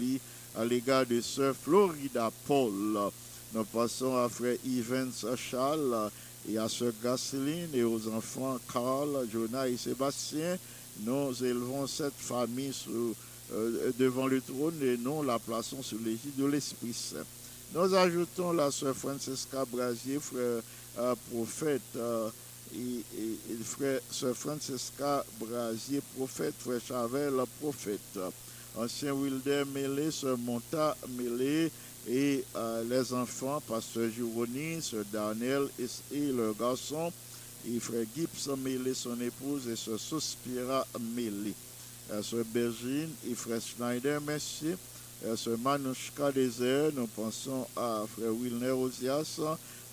[0.55, 3.11] à l'égard de sœur Florida Paul.
[3.53, 6.11] Nous passons à frère Evans Charles
[6.49, 10.57] et à sœur Gaceline et aux enfants Carl, Jonah et Sébastien.
[11.01, 12.73] Nous élevons cette famille
[13.53, 17.25] euh, devant le trône et nous la plaçons sous l'égide de l'Esprit Saint.
[17.71, 20.63] Nous ajoutons la sœur Francesca Brasier, frère
[20.97, 22.27] euh, prophète, euh,
[22.75, 23.03] et,
[23.63, 28.19] frère sœur Francesca Brasier, prophète, frère Chavel, prophète,
[28.75, 31.71] ancien Wilder Mélé, sœur Monta Mélé,
[32.07, 35.67] et euh, les enfants, pasteur Juroni, sœur Daniel
[36.11, 37.13] et, leur garçon,
[37.67, 41.53] et frère Gibbs Mélé, son épouse, et sœur Sospira Mélé,
[42.23, 44.73] sœur Bergine et frère Schneider, merci.
[45.21, 49.41] Ce Manouchka Désert, nous pensons à frère Wilner Ozias,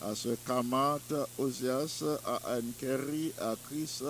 [0.01, 1.01] à ce Kamat
[1.37, 4.03] Ozias, à Anne Kerry, à Chris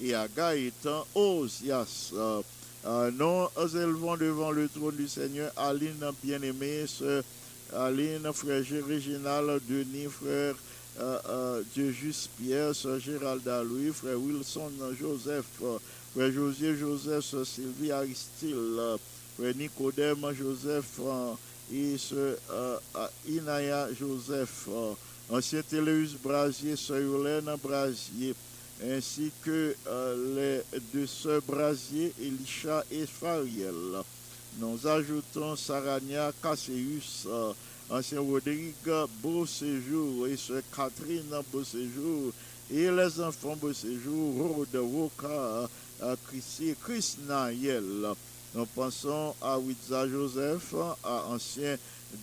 [0.00, 2.12] et à Gaëtan Ozias.
[2.86, 7.22] Euh, nous élevons devant le trône du Seigneur Aline bien-aimée, ce
[7.72, 10.56] Aline, frère Réginal, Denis, frère
[10.98, 15.46] euh, euh, Dieu juste Pierre, sœur Géralda Louis, frère Wilson Joseph,
[16.14, 18.56] frère Josier Joseph, Sylvie Aristide,
[19.38, 21.34] Nicodème Joseph euh,
[21.72, 22.78] et euh,
[23.28, 24.92] Inaya Joseph, euh,
[25.30, 28.34] ancien Téléus Brasier, sœur Yolène Brasier,
[28.84, 29.74] ainsi que
[30.36, 30.60] les
[30.92, 34.02] deux sœurs Brasier, Elisha et Fariel.
[34.58, 37.52] Nous ajoutons Sarania Casseus, euh,
[37.90, 38.72] ancien Rodrigue
[39.20, 42.32] Beau Séjour et sœur Catherine Beau Séjour
[42.70, 45.68] et les enfants Beau Séjour, Rode Woka,
[46.30, 48.14] Chris Nayel.
[48.54, 51.76] Nous pensons à Witza Joseph, à ancien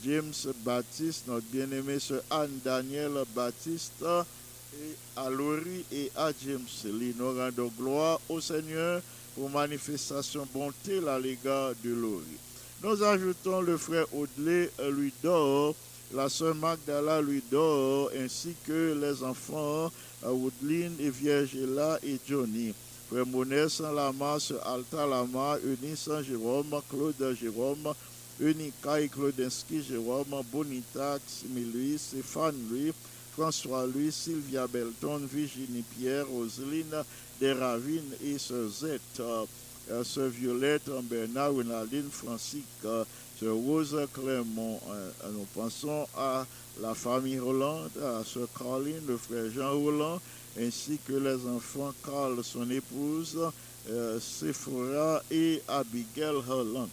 [0.06, 0.32] James
[0.64, 4.06] Baptiste, notre bien-aimé sœur Anne Daniel Baptiste,
[4.74, 7.14] et à Laurie et à James Lee.
[7.18, 9.02] Nous rendons gloire au Seigneur
[9.36, 12.40] pour manifestation bonté à l'égard de Laurie.
[12.82, 15.76] Nous ajoutons le frère Audley euh, lui dort,
[16.14, 19.92] la sœur Magdala lui dort, ainsi que les enfants
[20.24, 22.74] euh, Woodline et Viergela et Johnny.
[23.12, 27.94] Frère Saint Lama, Alta Lama, Eunice Saint Jérôme, Claude Jérôme,
[28.40, 32.94] Unica et Claudinski Jérôme, Bonita, Ximi Louis, Stéphane Louis,
[33.34, 37.04] François-Louis, Sylvia Belton, Virginie Pierre, Roseline
[37.42, 38.86] Desravines et Sœur Z,
[39.20, 39.46] euh,
[39.90, 43.04] euh, Sœur Violette, Bernard, Renaldine, Francique, euh,
[43.38, 44.80] Sœur Rose Clermont.
[44.90, 46.46] Euh, nous pensons à
[46.82, 50.22] la famille Roland, à Sœur Caroline, le frère Jean Roland,
[50.60, 53.40] ainsi que les enfants Carl, son épouse,
[53.90, 56.90] euh, Sephora et Abigail Holland.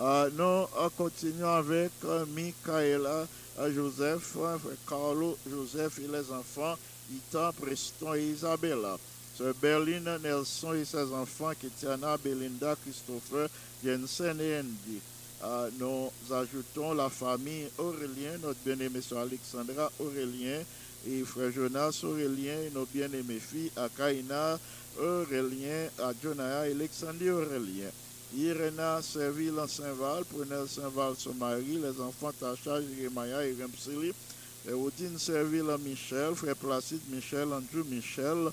[0.00, 1.92] Euh, nous continuons avec
[2.34, 3.26] Michaela
[3.58, 4.56] euh, Joseph, euh,
[4.88, 6.76] Carlo Joseph et les enfants
[7.12, 8.96] Ethan, Preston et Isabella.
[9.36, 13.48] Sœur Berlin Nelson et ses enfants Ketiana, Belinda, Christopher,
[13.84, 15.00] Jensen et Andy.
[15.44, 20.62] Euh, nous ajoutons la famille Aurélien, notre bien-aimée sœur Alexandra Aurélien
[21.08, 24.58] et frère Jonas Aurélien nos bien-aimées filles Akaina
[24.98, 27.90] Aurélien, à Jonaya Aurélien.
[28.34, 34.12] Irena Serville en Saint-Val, Prunel Saint-Val son mari, les enfants Tacha, Jérémia et Remsili,
[34.66, 35.18] et Odine
[35.70, 38.50] en Michel, frère Placide Michel, Andrew Michel.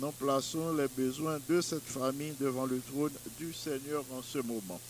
[0.00, 4.80] Nous plaçons les besoins de cette famille devant le trône du Seigneur en ce moment.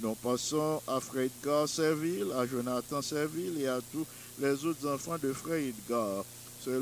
[0.00, 4.06] Nous passons à Frère Edgar Serville, à Jonathan Serville et à tous
[4.40, 6.24] les autres enfants de Frère Edgar.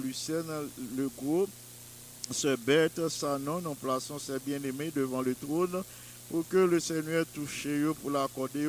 [0.03, 1.49] Lucienne Legault,
[2.31, 5.83] Sœur Berthe Sanon, nous plaçons ces bien-aimés devant le trône
[6.31, 8.69] pour que le Seigneur touche eux pour l'accorder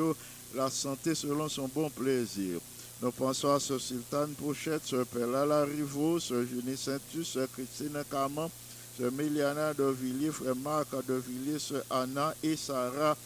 [0.53, 2.59] la santé selon son bon plaisir.
[3.01, 8.49] Nous pensons à Sœur Sultane Pochette, Sœur Pella Larivo, Sœur Junie Saintus, Sœur Christine Caman,
[8.97, 13.17] Sœur Miliana Dorvilliers, Frère Marc Dorvilliers, Sœur Anna et Sarah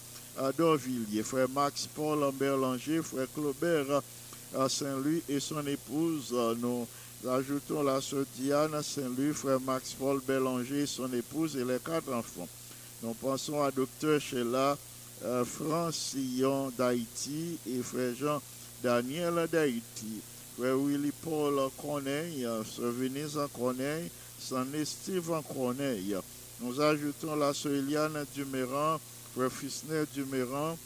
[0.57, 4.01] Dorvilliers, Frère Max Paul Lambert Langer, Frère Claubert
[4.57, 6.31] à Saint-Louis et son épouse.
[6.33, 6.87] Euh, Nous
[7.27, 12.47] ajoutons la Sœur Diane Saint-Louis, Frère Max Paul Bélanger son épouse et les quatre enfants.
[13.03, 14.77] Nous pensons à Docteur Sheila
[15.23, 18.41] euh, Francillon d'Haïti et Frère Jean
[18.81, 20.21] Daniel d'Haïti.
[20.57, 24.09] Frère Willy Paul Corneille, Sœur Venise Corneille,
[24.39, 26.15] Sané Steve Corneille.
[26.59, 28.99] Nous ajoutons la Sœur Eliane Duméran,
[29.35, 30.77] Frère Fisner Duméran.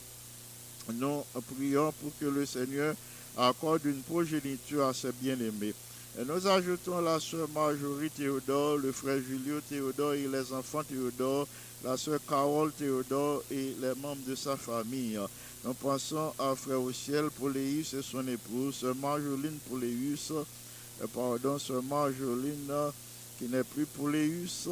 [0.94, 1.24] Nous
[1.56, 2.96] prions pour que le Seigneur
[3.38, 5.74] accorde une progéniture à ses bien-aimés.
[6.18, 11.46] Et nous ajoutons la sœur Marjorie Théodore, le frère Julio Théodore et les enfants Théodore,
[11.84, 15.20] la sœur Carole Théodore et les membres de sa famille.
[15.66, 20.32] Nous pensons à frère au ciel Poléus et son épouse, sœur Marjoline Poléus,
[21.14, 22.72] pardon, sœur Marjoline
[23.38, 24.70] qui n'est plus Poléus.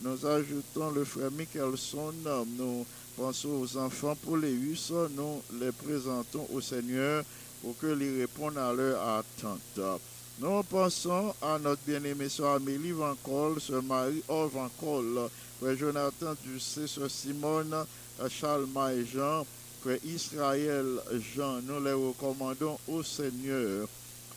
[0.00, 2.14] Nous ajoutons le frère Michelson,
[2.56, 7.24] nous pensons aux enfants Poléus, nous les présentons au Seigneur
[7.60, 10.00] pour que lui répondent à leur attente.
[10.40, 15.28] Nous pensons à notre bien-aimée sœur Amélie Vancol, sœur Marie Or Vancol,
[15.60, 17.74] frère Jonathan Ducé, sœur Simone,
[18.20, 19.44] euh, Charles et Jean,
[19.80, 21.00] frère Israël
[21.34, 21.60] Jean.
[21.62, 23.88] Nous les recommandons au Seigneur.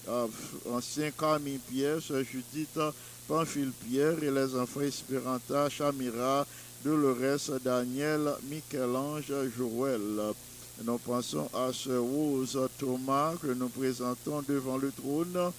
[0.09, 0.27] Euh,
[0.71, 2.79] ancien Camille Pierre, sœur Judith
[3.27, 6.47] Pamphile Pierre et les enfants Espéranta, Chamira,
[6.83, 10.33] Dolores, Daniel, Michel-Ange, Joël.
[10.83, 15.51] Nous pensons à Sœur Rose Thomas que nous présentons devant le trône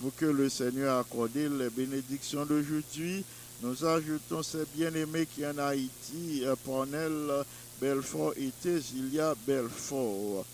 [0.00, 3.24] pour que le Seigneur accorde les bénédictions d'aujourd'hui.
[3.60, 7.44] Nous ajoutons ces bien-aimés qui en Haïti, euh, Pornel
[7.80, 10.44] Belfort et Tésilia Belfort.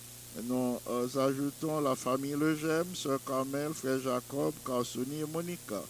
[0.45, 5.83] Nous euh, ajoutons la famille Legem, Sœur Carmel, Frère Jacob, Carsoni et Monica.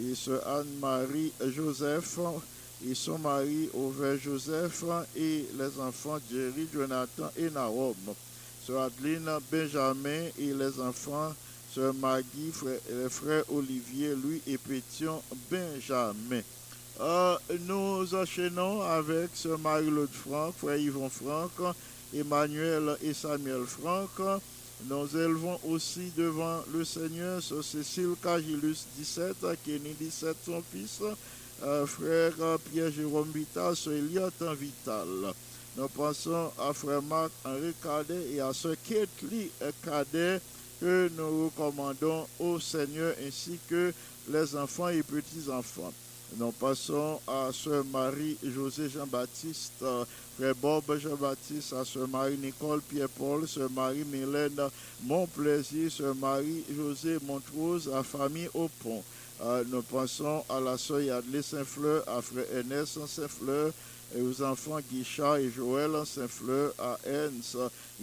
[0.00, 2.18] Et Sœur Anne-Marie Joseph
[2.88, 7.94] et son mari Auvert Joseph et les enfants Jerry, Jonathan et Naom.
[8.66, 11.34] Sœur Adeline Benjamin et les enfants
[11.74, 15.20] Sœur Maggie, frère, Olivier, Louis et Pétion
[15.50, 16.40] Benjamin.
[17.00, 21.50] Euh, nous enchaînons avec Sœur Marie-Claude Franck, frère Yvon Franck,
[22.14, 24.40] Emmanuel et Samuel Franck.
[24.88, 31.00] Nous élevons aussi devant le Seigneur Sœur Cécile Cagilus 17, Kenny 17, son fils,
[31.64, 32.34] euh, frère
[32.70, 35.08] Pierre-Jérôme Vital, Sœur Eliot Vital.
[35.76, 39.50] Nous pensons à frère Marc Henri Cadet et à Sœur Ketli
[39.84, 40.40] Cadet
[40.80, 43.92] que nous recommandons au Seigneur ainsi que
[44.28, 45.92] les enfants et petits-enfants.
[46.36, 50.04] Nous passons à Sœur Marie-José Jean-Baptiste, euh,
[50.36, 54.68] Frère Bob Jean-Baptiste, à Sœur Marie-Nicole Pierre-Paul, Sœur Marie-Mylène
[55.04, 59.04] Montplaisir, Sœur Marie-José Montrose, à famille au pont.
[59.42, 63.72] Euh, nous pensons à la Sœur Yadley Saint-Fleur, à Frère Ernest Saint-Fleur,
[64.16, 67.56] et aux enfants Guichard et Joël Saint-Fleur, à Ernst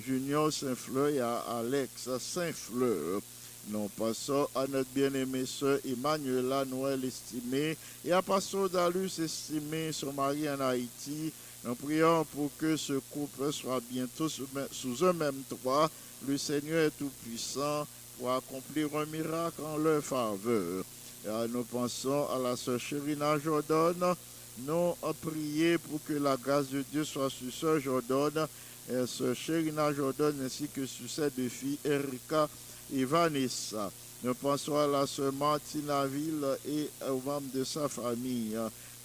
[0.06, 3.22] Junior Saint-Fleur et à Alex Saint-Fleur.
[3.70, 10.14] Nous passons à notre bien-aimée sœur Emmanuela Noël estimée et à Pasteur Dalus estimé, son
[10.14, 11.32] mari en Haïti.
[11.64, 15.90] Nous prions pour que ce couple soit bientôt sous, un même toit.
[16.28, 17.88] Le Seigneur est tout-puissant
[18.18, 20.84] pour accomplir un miracle en leur faveur.
[21.24, 24.16] Et nous pensons à la sœur Chérina Jordan.
[24.60, 28.48] Nous prié pour que la grâce de Dieu soit sur sœur Jordan,
[28.90, 32.50] et sœur Chérina Jordan, ainsi que sur ses deux filles, Erika
[32.94, 33.92] et Vanessa.
[34.24, 38.58] Nous pensons à la sœur Martina Ville et aux membres de sa famille.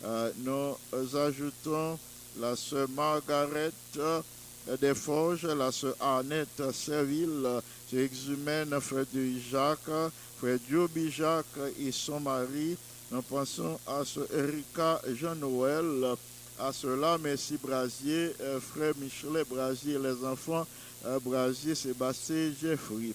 [0.04, 1.98] Euh, nous ajoutons
[2.38, 4.20] la sœur Margaret euh,
[4.80, 7.48] Desforges, la sœur Annette Serville,
[7.90, 11.46] sœur Exumène, frère de Jacques, frère Diobi Jacques
[11.80, 12.76] et son mari.
[13.12, 16.16] Nous pensons à sœur Erika Jean-Noël,
[16.58, 20.66] à cela, merci Brasier, euh, frère Michelet Brasier, les enfants
[21.04, 23.12] euh, Brasier, Sébastien Jeffrey,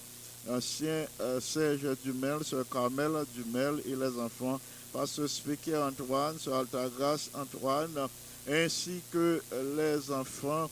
[0.48, 4.58] ancien euh, Serge Dumel, sœur Carmel Dumel et les enfants,
[4.94, 8.08] pasteur Speaker Antoine, sœur Altagrace Antoine,
[8.50, 9.42] ainsi que
[9.76, 10.70] les enfants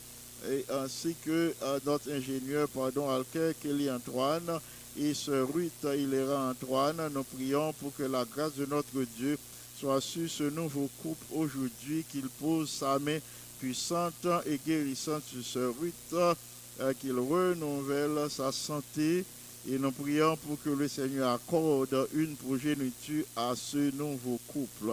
[0.50, 1.52] et ainsi que
[1.84, 4.58] notre ingénieur, pardon, Alker Kelly Antoine
[4.98, 7.10] et ce Ruth Hilera Antoine.
[7.14, 9.38] Nous prions pour que la grâce de notre Dieu
[9.78, 13.18] soit sur ce nouveau couple aujourd'hui, qu'il pose sa main
[13.58, 19.24] puissante et guérissante sur ce Ruth, euh, qu'il renouvelle sa santé.
[19.68, 24.90] Et nous prions pour que le Seigneur accorde une progéniture à ce nouveau couple.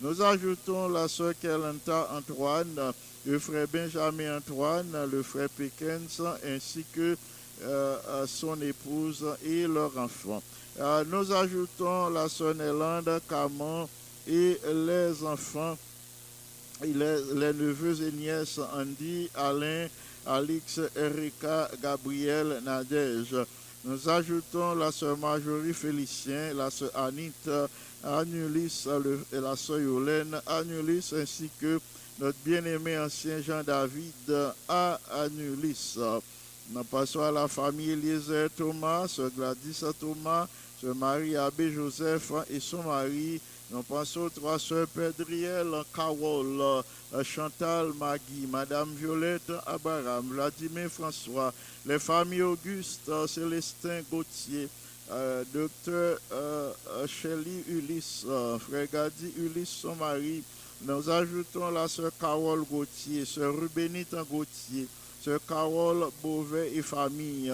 [0.00, 2.92] Nous ajoutons la sœur Kelenta Antoine,
[3.26, 7.16] le frère Benjamin Antoine, le frère Pickens, ainsi que
[8.26, 10.42] son épouse et leur enfant.
[10.78, 13.86] Euh, nous ajoutons la sœur Nélande Camon
[14.26, 15.76] et les enfants,
[16.82, 19.88] les, neveux et nièces Andy, Alain,
[20.24, 23.36] Alix, Erika, Gabriel, Nadège.
[23.84, 27.50] Nous ajoutons la sœur Marjorie Félicien, la sœur Anite,
[28.02, 28.86] Anulis
[29.32, 31.78] la sœur Yolène Anulis, ainsi que
[32.18, 35.98] notre bien-aimé ancien Jean-David à Anulis.
[36.72, 40.46] Nous passons à la famille Eliezer Thomas, sœur Gladys Thomas,
[40.80, 43.40] sœur Marie-Abbé Joseph et son mari.
[43.72, 46.84] Nous passons aux trois sœurs Pedriel Carole,
[47.24, 51.52] Chantal Magui, Madame Violette Abaram, Vladimir François,
[51.86, 54.68] les familles Auguste, Célestin Gauthier,
[55.10, 60.44] euh, docteur euh, euh, Ulysse, euh, frère Gadi Ulysse, son mari.
[60.82, 64.86] Nous ajoutons la sœur Carole Gauthier, sœur Rubénite Gauthier,
[65.22, 67.52] sœur Carole Beauvais et famille,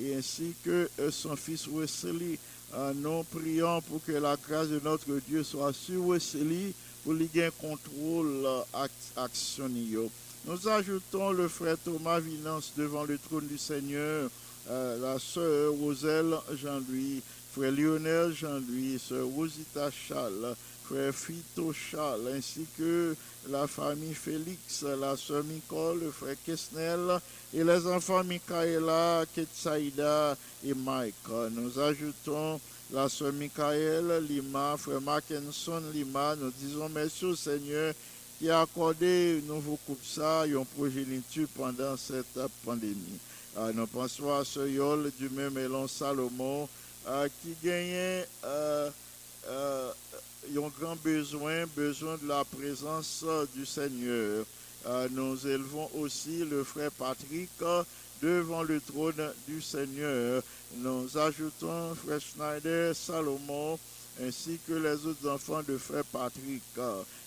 [0.00, 2.38] et ainsi que son fils Wesley.
[2.74, 6.72] Euh, nous prions pour que la grâce de notre Dieu soit sur Wesley,
[7.04, 9.68] pour lui gagner contrôle euh, act- action.
[10.46, 14.30] Nous ajoutons le frère Thomas Vinance devant le trône du Seigneur,
[14.70, 17.20] euh, la sœur Roselle Jean-Louis,
[17.52, 20.54] frère Lionel Jean-Louis, sœur Rosita Charles,
[20.92, 21.72] frère Fito
[22.34, 23.16] ainsi que
[23.48, 27.18] la famille Félix, la sœur Nicole, le frère Kesnel
[27.54, 31.14] et les enfants Michaela, Ketsaïda et Mike.
[31.52, 32.60] Nous ajoutons
[32.92, 36.36] la sœur Michael Lima, frère Mackinson Lima.
[36.36, 37.94] Nous disons merci au Seigneur
[38.38, 43.18] qui a accordé un nouveau couple ça, une progéniture pendant cette pandémie.
[43.56, 46.68] Euh, nous pensons à ce Yol du même Élon Salomon
[47.08, 48.90] euh, qui gagnait euh,
[50.50, 54.44] ils ont grand besoin, besoin de la présence euh, du Seigneur.
[54.86, 57.84] Euh, nous élevons aussi le frère Patrick euh,
[58.20, 60.42] devant le trône du Seigneur.
[60.76, 63.78] Nous ajoutons frère Schneider, Salomon,
[64.22, 66.62] ainsi que les autres enfants de frère Patrick.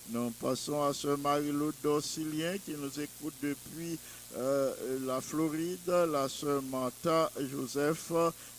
[0.09, 3.97] Nous passons à ce Marie-Lou Dorcilien qui nous écoute depuis
[5.05, 8.11] la Floride, la sœur Martha Joseph,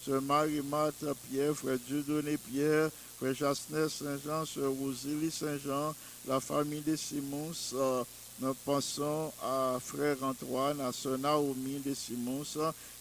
[0.04, 5.95] sœur Marie-Marthe Pierre, frère Dieudonné Pierre, frère Jasner Saint-Jean, sœur Rosélie Saint-Jean,
[6.27, 7.53] la famille des Simons.
[7.75, 8.05] euh,
[8.39, 12.45] nous pensons à frère Antoine, à sœur Naomi des Simons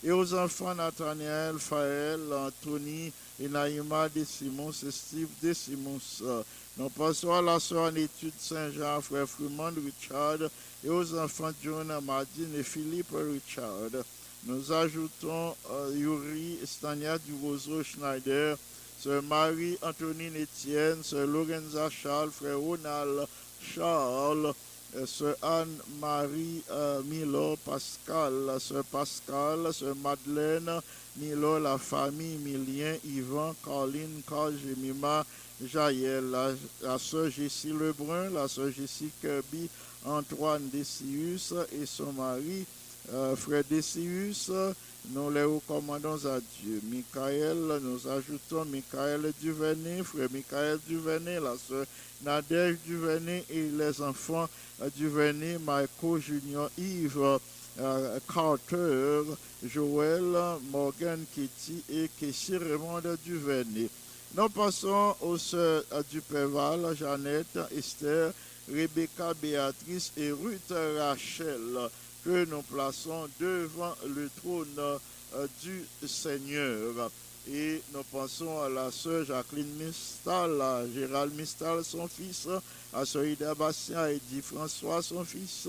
[0.01, 3.11] et aux enfants Nathaniel, Faël, Anthony
[3.41, 5.99] et Naïma des Simons et Steve des Simons.
[6.78, 10.49] Nous pensons à la sœur en études Saint-Jean, frère Fremont Richard
[10.86, 14.03] et aux enfants John, Madine et Philippe Richard.
[14.45, 18.55] Nous ajoutons euh, Yuri Stania du Roseau Schneider,
[19.05, 23.27] sœur Marie Antonine Etienne, sœur Lorenza Charles, frère Ronald
[23.61, 24.51] Charles,
[24.95, 30.81] euh, sœur Anne-Marie euh, Milo Pascal, sœur Pascal, sœur Madeleine
[31.17, 35.23] Milo, la famille Milien, Yvan, Caroline, Carl, Jemima,
[35.63, 39.69] Jaël, la, la sœur Jessie Lebrun, la sœur Jessie Kirby,
[40.03, 42.65] Antoine Desius et son mari,
[43.13, 44.49] euh, frère Décius,
[45.09, 46.81] nous les recommandons à Dieu.
[46.91, 51.85] Michael, nous ajoutons Michael Duvernay, frère Michael Duvernay, la sœur
[52.23, 54.47] Nadège Duvernay et les enfants
[54.95, 57.39] Duvernay, Michael Junior, Yves,
[57.79, 59.21] euh, Carter,
[59.63, 63.89] Joël, Morgan Kitty et Kessie Raymond Duvernay.
[64.35, 68.31] Nous passons aux sœurs Duperval, Jeannette, Esther,
[68.71, 71.89] Rebecca, Béatrice et Ruth Rachel
[72.26, 77.11] que nous plaçons devant le trône euh, du Seigneur.
[77.47, 82.47] Et nous pensons à la sœur Jacqueline Mistal, à Gérald Mistal, son fils,
[82.91, 85.67] à Ida Bastien, à Eddie François, son fils,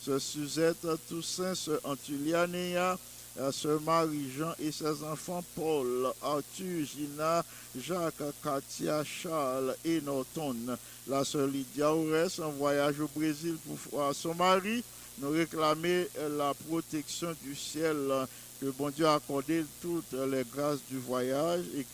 [0.00, 2.96] sœur Suzette Toussaint, sœur Antulianéa,
[3.40, 7.44] à sœur Marie-Jean et ses enfants Paul, Arthur, Gina,
[7.76, 10.54] Jacques, Katia, Charles et Norton.
[11.08, 14.84] La sœur Lydia Aurès en voyage au Brésil pour voir son mari
[15.18, 17.96] nous réclamer la protection du ciel,
[18.60, 21.84] que bon Dieu a accordé toutes les grâces du voyage et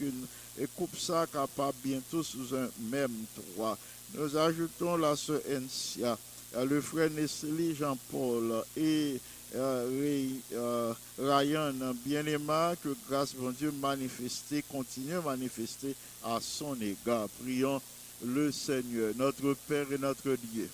[0.58, 3.24] et coupe ça capable bientôt sous un même
[3.56, 3.78] toit.
[4.14, 6.18] Nous ajoutons la sœur Encia,
[6.54, 9.18] euh, le frère Nestlé Jean-Paul et
[9.54, 11.72] euh, euh, Ryan
[12.04, 15.94] bien-aimé, que grâce bon Dieu manifestée, continue à manifester
[16.24, 17.28] à son égard.
[17.42, 17.80] Prions
[18.24, 20.68] le Seigneur, notre Père et notre Dieu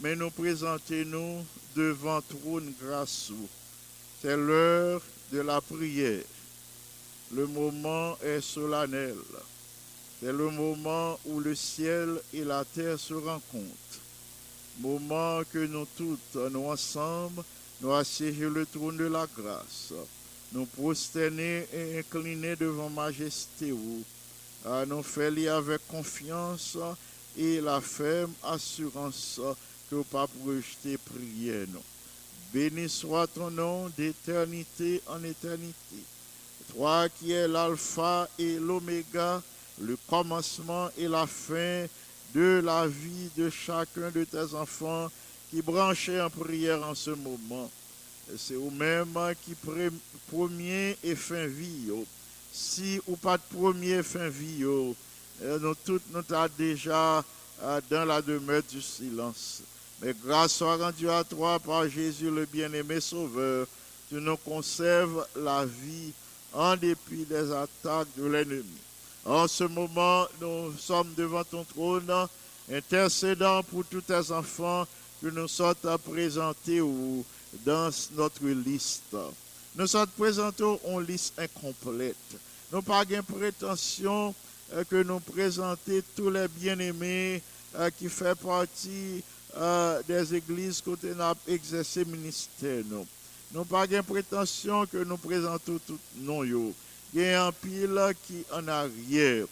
[0.00, 1.44] mais nous présentons-nous
[1.74, 3.32] devant trône grâce.
[4.20, 6.22] C'est l'heure de la prière.
[7.34, 9.16] Le moment est solennel.
[10.20, 14.00] C'est le moment où le ciel et la terre se rencontrent.
[14.80, 17.42] Moment que nous toutes, nous ensemble,
[17.80, 19.92] nous assiéger le trône de la grâce.
[20.52, 23.72] Nous prosterner et incliner devant majesté
[24.86, 26.76] nous lier avec confiance
[27.36, 29.40] et la ferme assurance
[29.88, 31.82] que vous pas projeter prière nous.
[32.52, 35.96] Béni soit ton nom d'éternité en éternité.
[36.74, 39.42] Toi qui es l'alpha et l'oméga,
[39.80, 41.86] le commencement et la fin
[42.34, 45.10] de la vie de chacun de tes enfants
[45.50, 47.70] qui branchaient en prière en ce moment.
[48.36, 49.90] C'est vous-même qui pre-
[50.30, 51.86] premier et fin vie.
[51.86, 52.04] yo.
[52.52, 54.94] Si ou pas de premier fin vie, yo,
[55.42, 56.22] euh, nous toutes nous
[56.58, 57.24] déjà
[57.62, 59.62] euh, dans la demeure du silence.
[60.00, 63.66] Mais grâce soit rendue à toi par Jésus le bien-aimé Sauveur.
[64.08, 66.12] Tu nous conserves la vie
[66.52, 68.64] en dépit des attaques de l'ennemi.
[69.24, 72.10] En ce moment, nous sommes devant ton trône,
[72.72, 74.86] intercédant pour tous tes enfants
[75.20, 76.80] que nous sommes à présenter
[77.66, 79.16] dans notre liste.
[79.74, 82.16] Nous sommes présentés en liste incomplète.
[82.72, 84.34] Nous pas de prétention
[84.74, 87.42] euh, que nous présenter tous les bien-aimés
[87.76, 89.22] euh, qui font partie
[89.58, 93.06] euh, des églises côté n'a exercé ministère nous.
[93.52, 96.72] Nous pas de prétention que nous présentons tout non yo.
[97.12, 99.46] Il y a un pile qui en arrière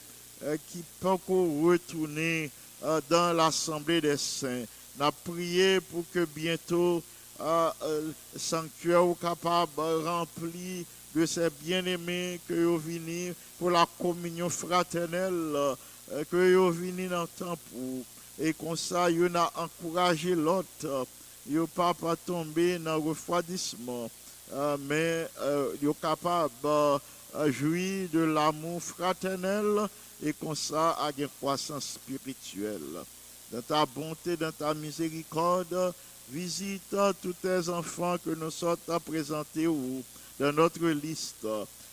[0.45, 2.51] euh, qui peut retourner
[2.85, 4.65] euh, dans l'assemblée des saints.
[4.99, 7.03] N'a prié pour que bientôt
[7.41, 15.75] le sanctuaire soit capable rempli de ces bien-aimés que vous venez pour la communion fraternelle
[16.31, 18.05] que vous venez dans le temps pour
[18.39, 21.07] et comme ça, il a encouragé l'autre.
[21.49, 24.11] Il n'a pas pas tombé dans le refroidissement,
[24.53, 29.89] euh, mais euh, il est capable de jouir de l'amour fraternel
[30.23, 32.81] et comme ça, à une croissance spirituelle.
[33.53, 35.95] Dans ta bonté, dans ta miséricorde,
[36.31, 41.47] visite tous tes enfants que nous sommes à présenter dans notre liste.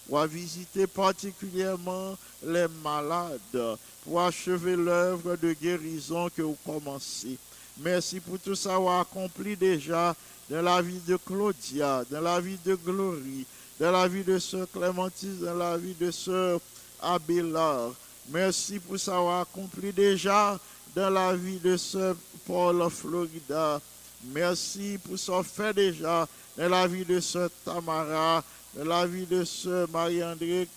[0.10, 7.38] Ou à visiter particulièrement les malades pour achever l'œuvre de guérison que vous commencez.
[7.78, 10.16] Merci pour tout ça vous accompli déjà
[10.50, 13.46] dans la vie de Claudia, dans la vie de Glory,
[13.80, 16.60] dans la vie de Sœur Clémentine, dans la vie de Sœur
[17.02, 17.94] Abélard.
[18.30, 20.60] Merci pour ça vous accompli déjà
[20.96, 23.82] dans la vie de Sœur Paul Florida.
[24.26, 26.28] Merci pour ça fait déjà
[26.58, 28.44] dans la vie de Sœur Tamara,
[28.76, 30.68] la vie de Sœur Marie-André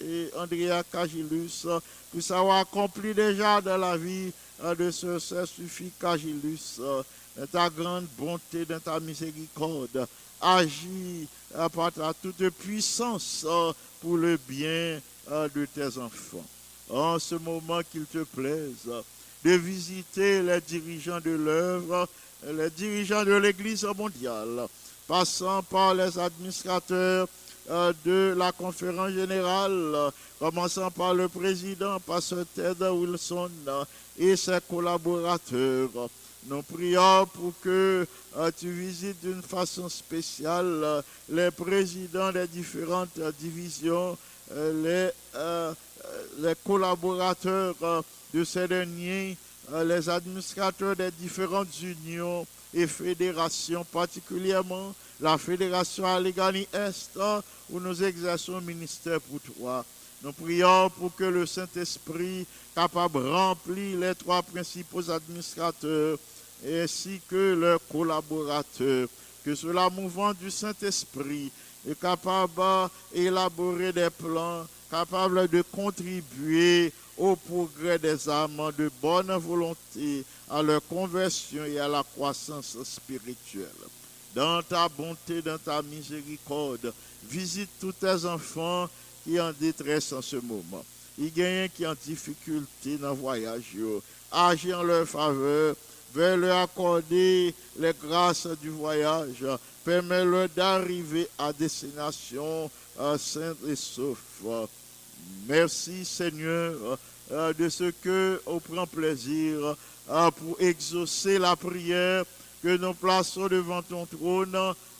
[0.00, 1.66] et Andrea Cagilus,
[2.12, 4.32] pour savoir accompli déjà dans la vie
[4.62, 6.80] euh, de ce Saint-Suffit Cagilus,
[7.36, 10.06] dans ta grande bonté, dans ta miséricorde.
[10.40, 16.44] Agis euh, par ta toute puissance euh, pour le bien de tes enfants.
[16.88, 18.90] En ce moment qu'il te plaise
[19.44, 22.08] de visiter les dirigeants de l'œuvre,
[22.52, 24.66] les dirigeants de l'Église mondiale,
[25.06, 27.28] passant par les administrateurs
[27.68, 33.84] de la conférence générale, euh, commençant par le président, Pasteur Ted Wilson euh,
[34.18, 35.88] et ses collaborateurs.
[36.46, 38.06] Nous prions pour que
[38.36, 44.16] euh, tu visites d'une façon spéciale euh, les présidents des différentes euh, divisions,
[44.52, 45.72] euh, les, euh,
[46.42, 48.02] euh, collaborateurs euh,
[48.32, 49.36] de ces derniers,
[49.72, 57.40] euh, les administrateurs des différentes unions et fédérations, particulièrement la fédération Allegheny Est, euh,
[57.70, 59.84] où nous exerçons un ministère pour toi.
[60.22, 66.18] Nous prions pour que le Saint-Esprit capable de remplir les trois principaux administrateurs
[66.66, 69.08] ainsi que leurs collaborateurs,
[69.44, 71.50] que cela mouvement du Saint-Esprit
[71.88, 80.24] est capable d'élaborer des plans, capable de contribuer au progrès des âmes de bonne volonté,
[80.48, 83.66] à leur conversion et à la croissance spirituelle.
[84.34, 86.92] Dans ta bonté, dans ta miséricorde,
[87.28, 88.88] visite tous tes enfants
[89.24, 90.84] qui en détresse en ce moment.
[91.18, 93.76] Il y a qui sont en difficulté dans le voyage.
[94.30, 95.74] Agis en leur faveur,
[96.14, 99.44] vais leur accorder les grâces du voyage,
[99.84, 104.18] permets-leur d'arriver à destination euh, sainte et sauf.
[105.48, 106.98] Merci Seigneur
[107.32, 109.76] euh, de ce que on prend plaisir
[110.10, 112.24] euh, pour exaucer la prière
[112.62, 114.56] que nous plaçons devant ton trône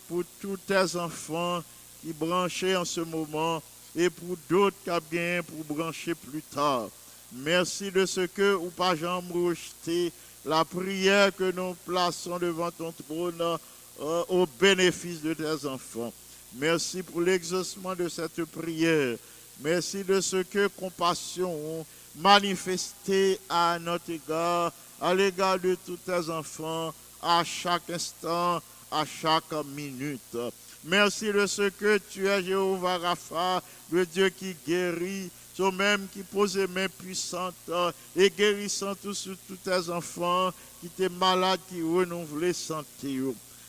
[0.09, 1.63] pour tous tes enfants
[2.03, 3.63] qui branchaient en ce moment
[3.97, 6.89] et pour d'autres qui bien pour brancher plus tard.
[7.33, 10.13] Merci de ce que, ou pas jamais rejeté,
[10.45, 16.13] la prière que nous plaçons devant ton trône euh, au bénéfice de tes enfants.
[16.55, 19.17] Merci pour l'exaucement de cette prière.
[19.63, 21.87] Merci de ce que compassion ont
[22.17, 26.93] manifesté à notre égard, à l'égard de tous tes enfants,
[27.23, 28.61] à chaque instant,
[28.91, 30.37] à chaque minute.
[30.85, 36.57] Merci de ce que tu es Jéhovah Rapha, le Dieu qui guérit, toi-même qui pose
[36.57, 37.71] les mains puissantes
[38.17, 43.21] et guérissant tous tes enfants qui étaient malades, qui renouvelent santé.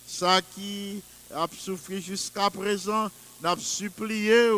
[0.08, 1.02] Ça qui
[1.34, 3.10] a souffert jusqu'à présent,
[3.42, 4.52] n'a supplié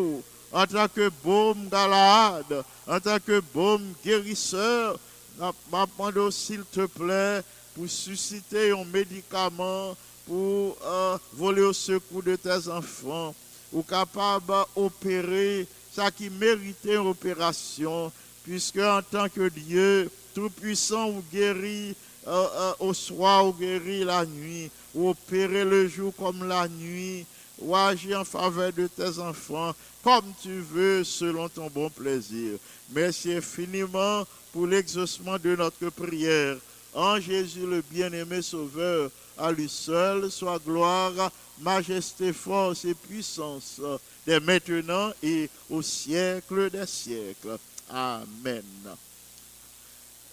[0.51, 4.99] en tant que baume galade, en tant que baume guérisseur,
[5.39, 7.41] n'a demandé, s'il te plaît,
[7.73, 9.95] pour susciter un médicament
[10.25, 13.35] pour euh, voler au secours de tes enfants,
[13.71, 18.11] ou capable d'opérer ça qui méritait une opération,
[18.43, 21.95] puisque en tant que Dieu tout-puissant ou guéri
[22.27, 27.25] euh, euh, au soir ou guéri la nuit, ou opérer le jour comme la nuit,
[27.59, 32.57] ou agir en faveur de tes enfants, comme tu veux, selon ton bon plaisir.
[32.91, 36.57] Merci infiniment pour l'exaucement de notre prière.
[36.93, 43.81] En Jésus le bien-aimé Sauveur, à lui seul soit gloire, majesté, force et puissance,
[44.25, 47.57] dès maintenant et au siècle des siècles.
[47.89, 48.63] Amen.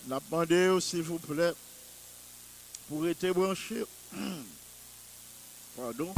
[0.09, 1.53] N'a demandé, s'il vous plaît,
[2.89, 3.85] pour être branché.
[5.77, 6.13] Pardon.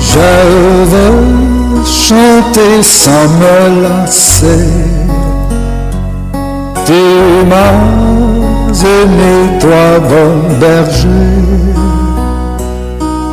[0.00, 0.73] Je
[2.08, 4.68] chanter sans me lasser.
[6.84, 7.00] Tu
[7.50, 7.76] m'as
[8.92, 11.32] aimé, toi, bon berger.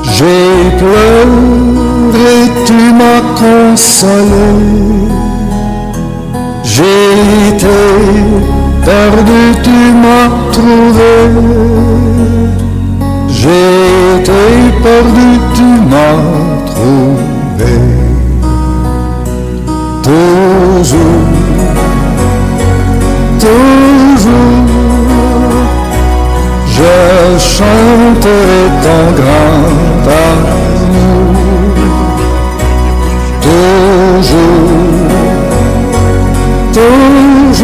[0.03, 2.33] J'ai pleuré,
[2.65, 4.51] tu m'as consolé.
[6.63, 7.09] J'ai
[7.49, 7.79] été
[8.85, 11.13] perdu, tu m'as trouvé.
[13.27, 13.67] J'ai
[14.15, 14.43] été
[14.81, 16.19] perdu, tu m'as
[16.71, 17.90] trouvé
[20.03, 21.27] toujours,
[23.39, 24.65] toujours,
[26.67, 26.93] je
[27.39, 31.35] chanterai ton grand amour.
[33.41, 34.71] Toujours,
[36.73, 37.61] toujours,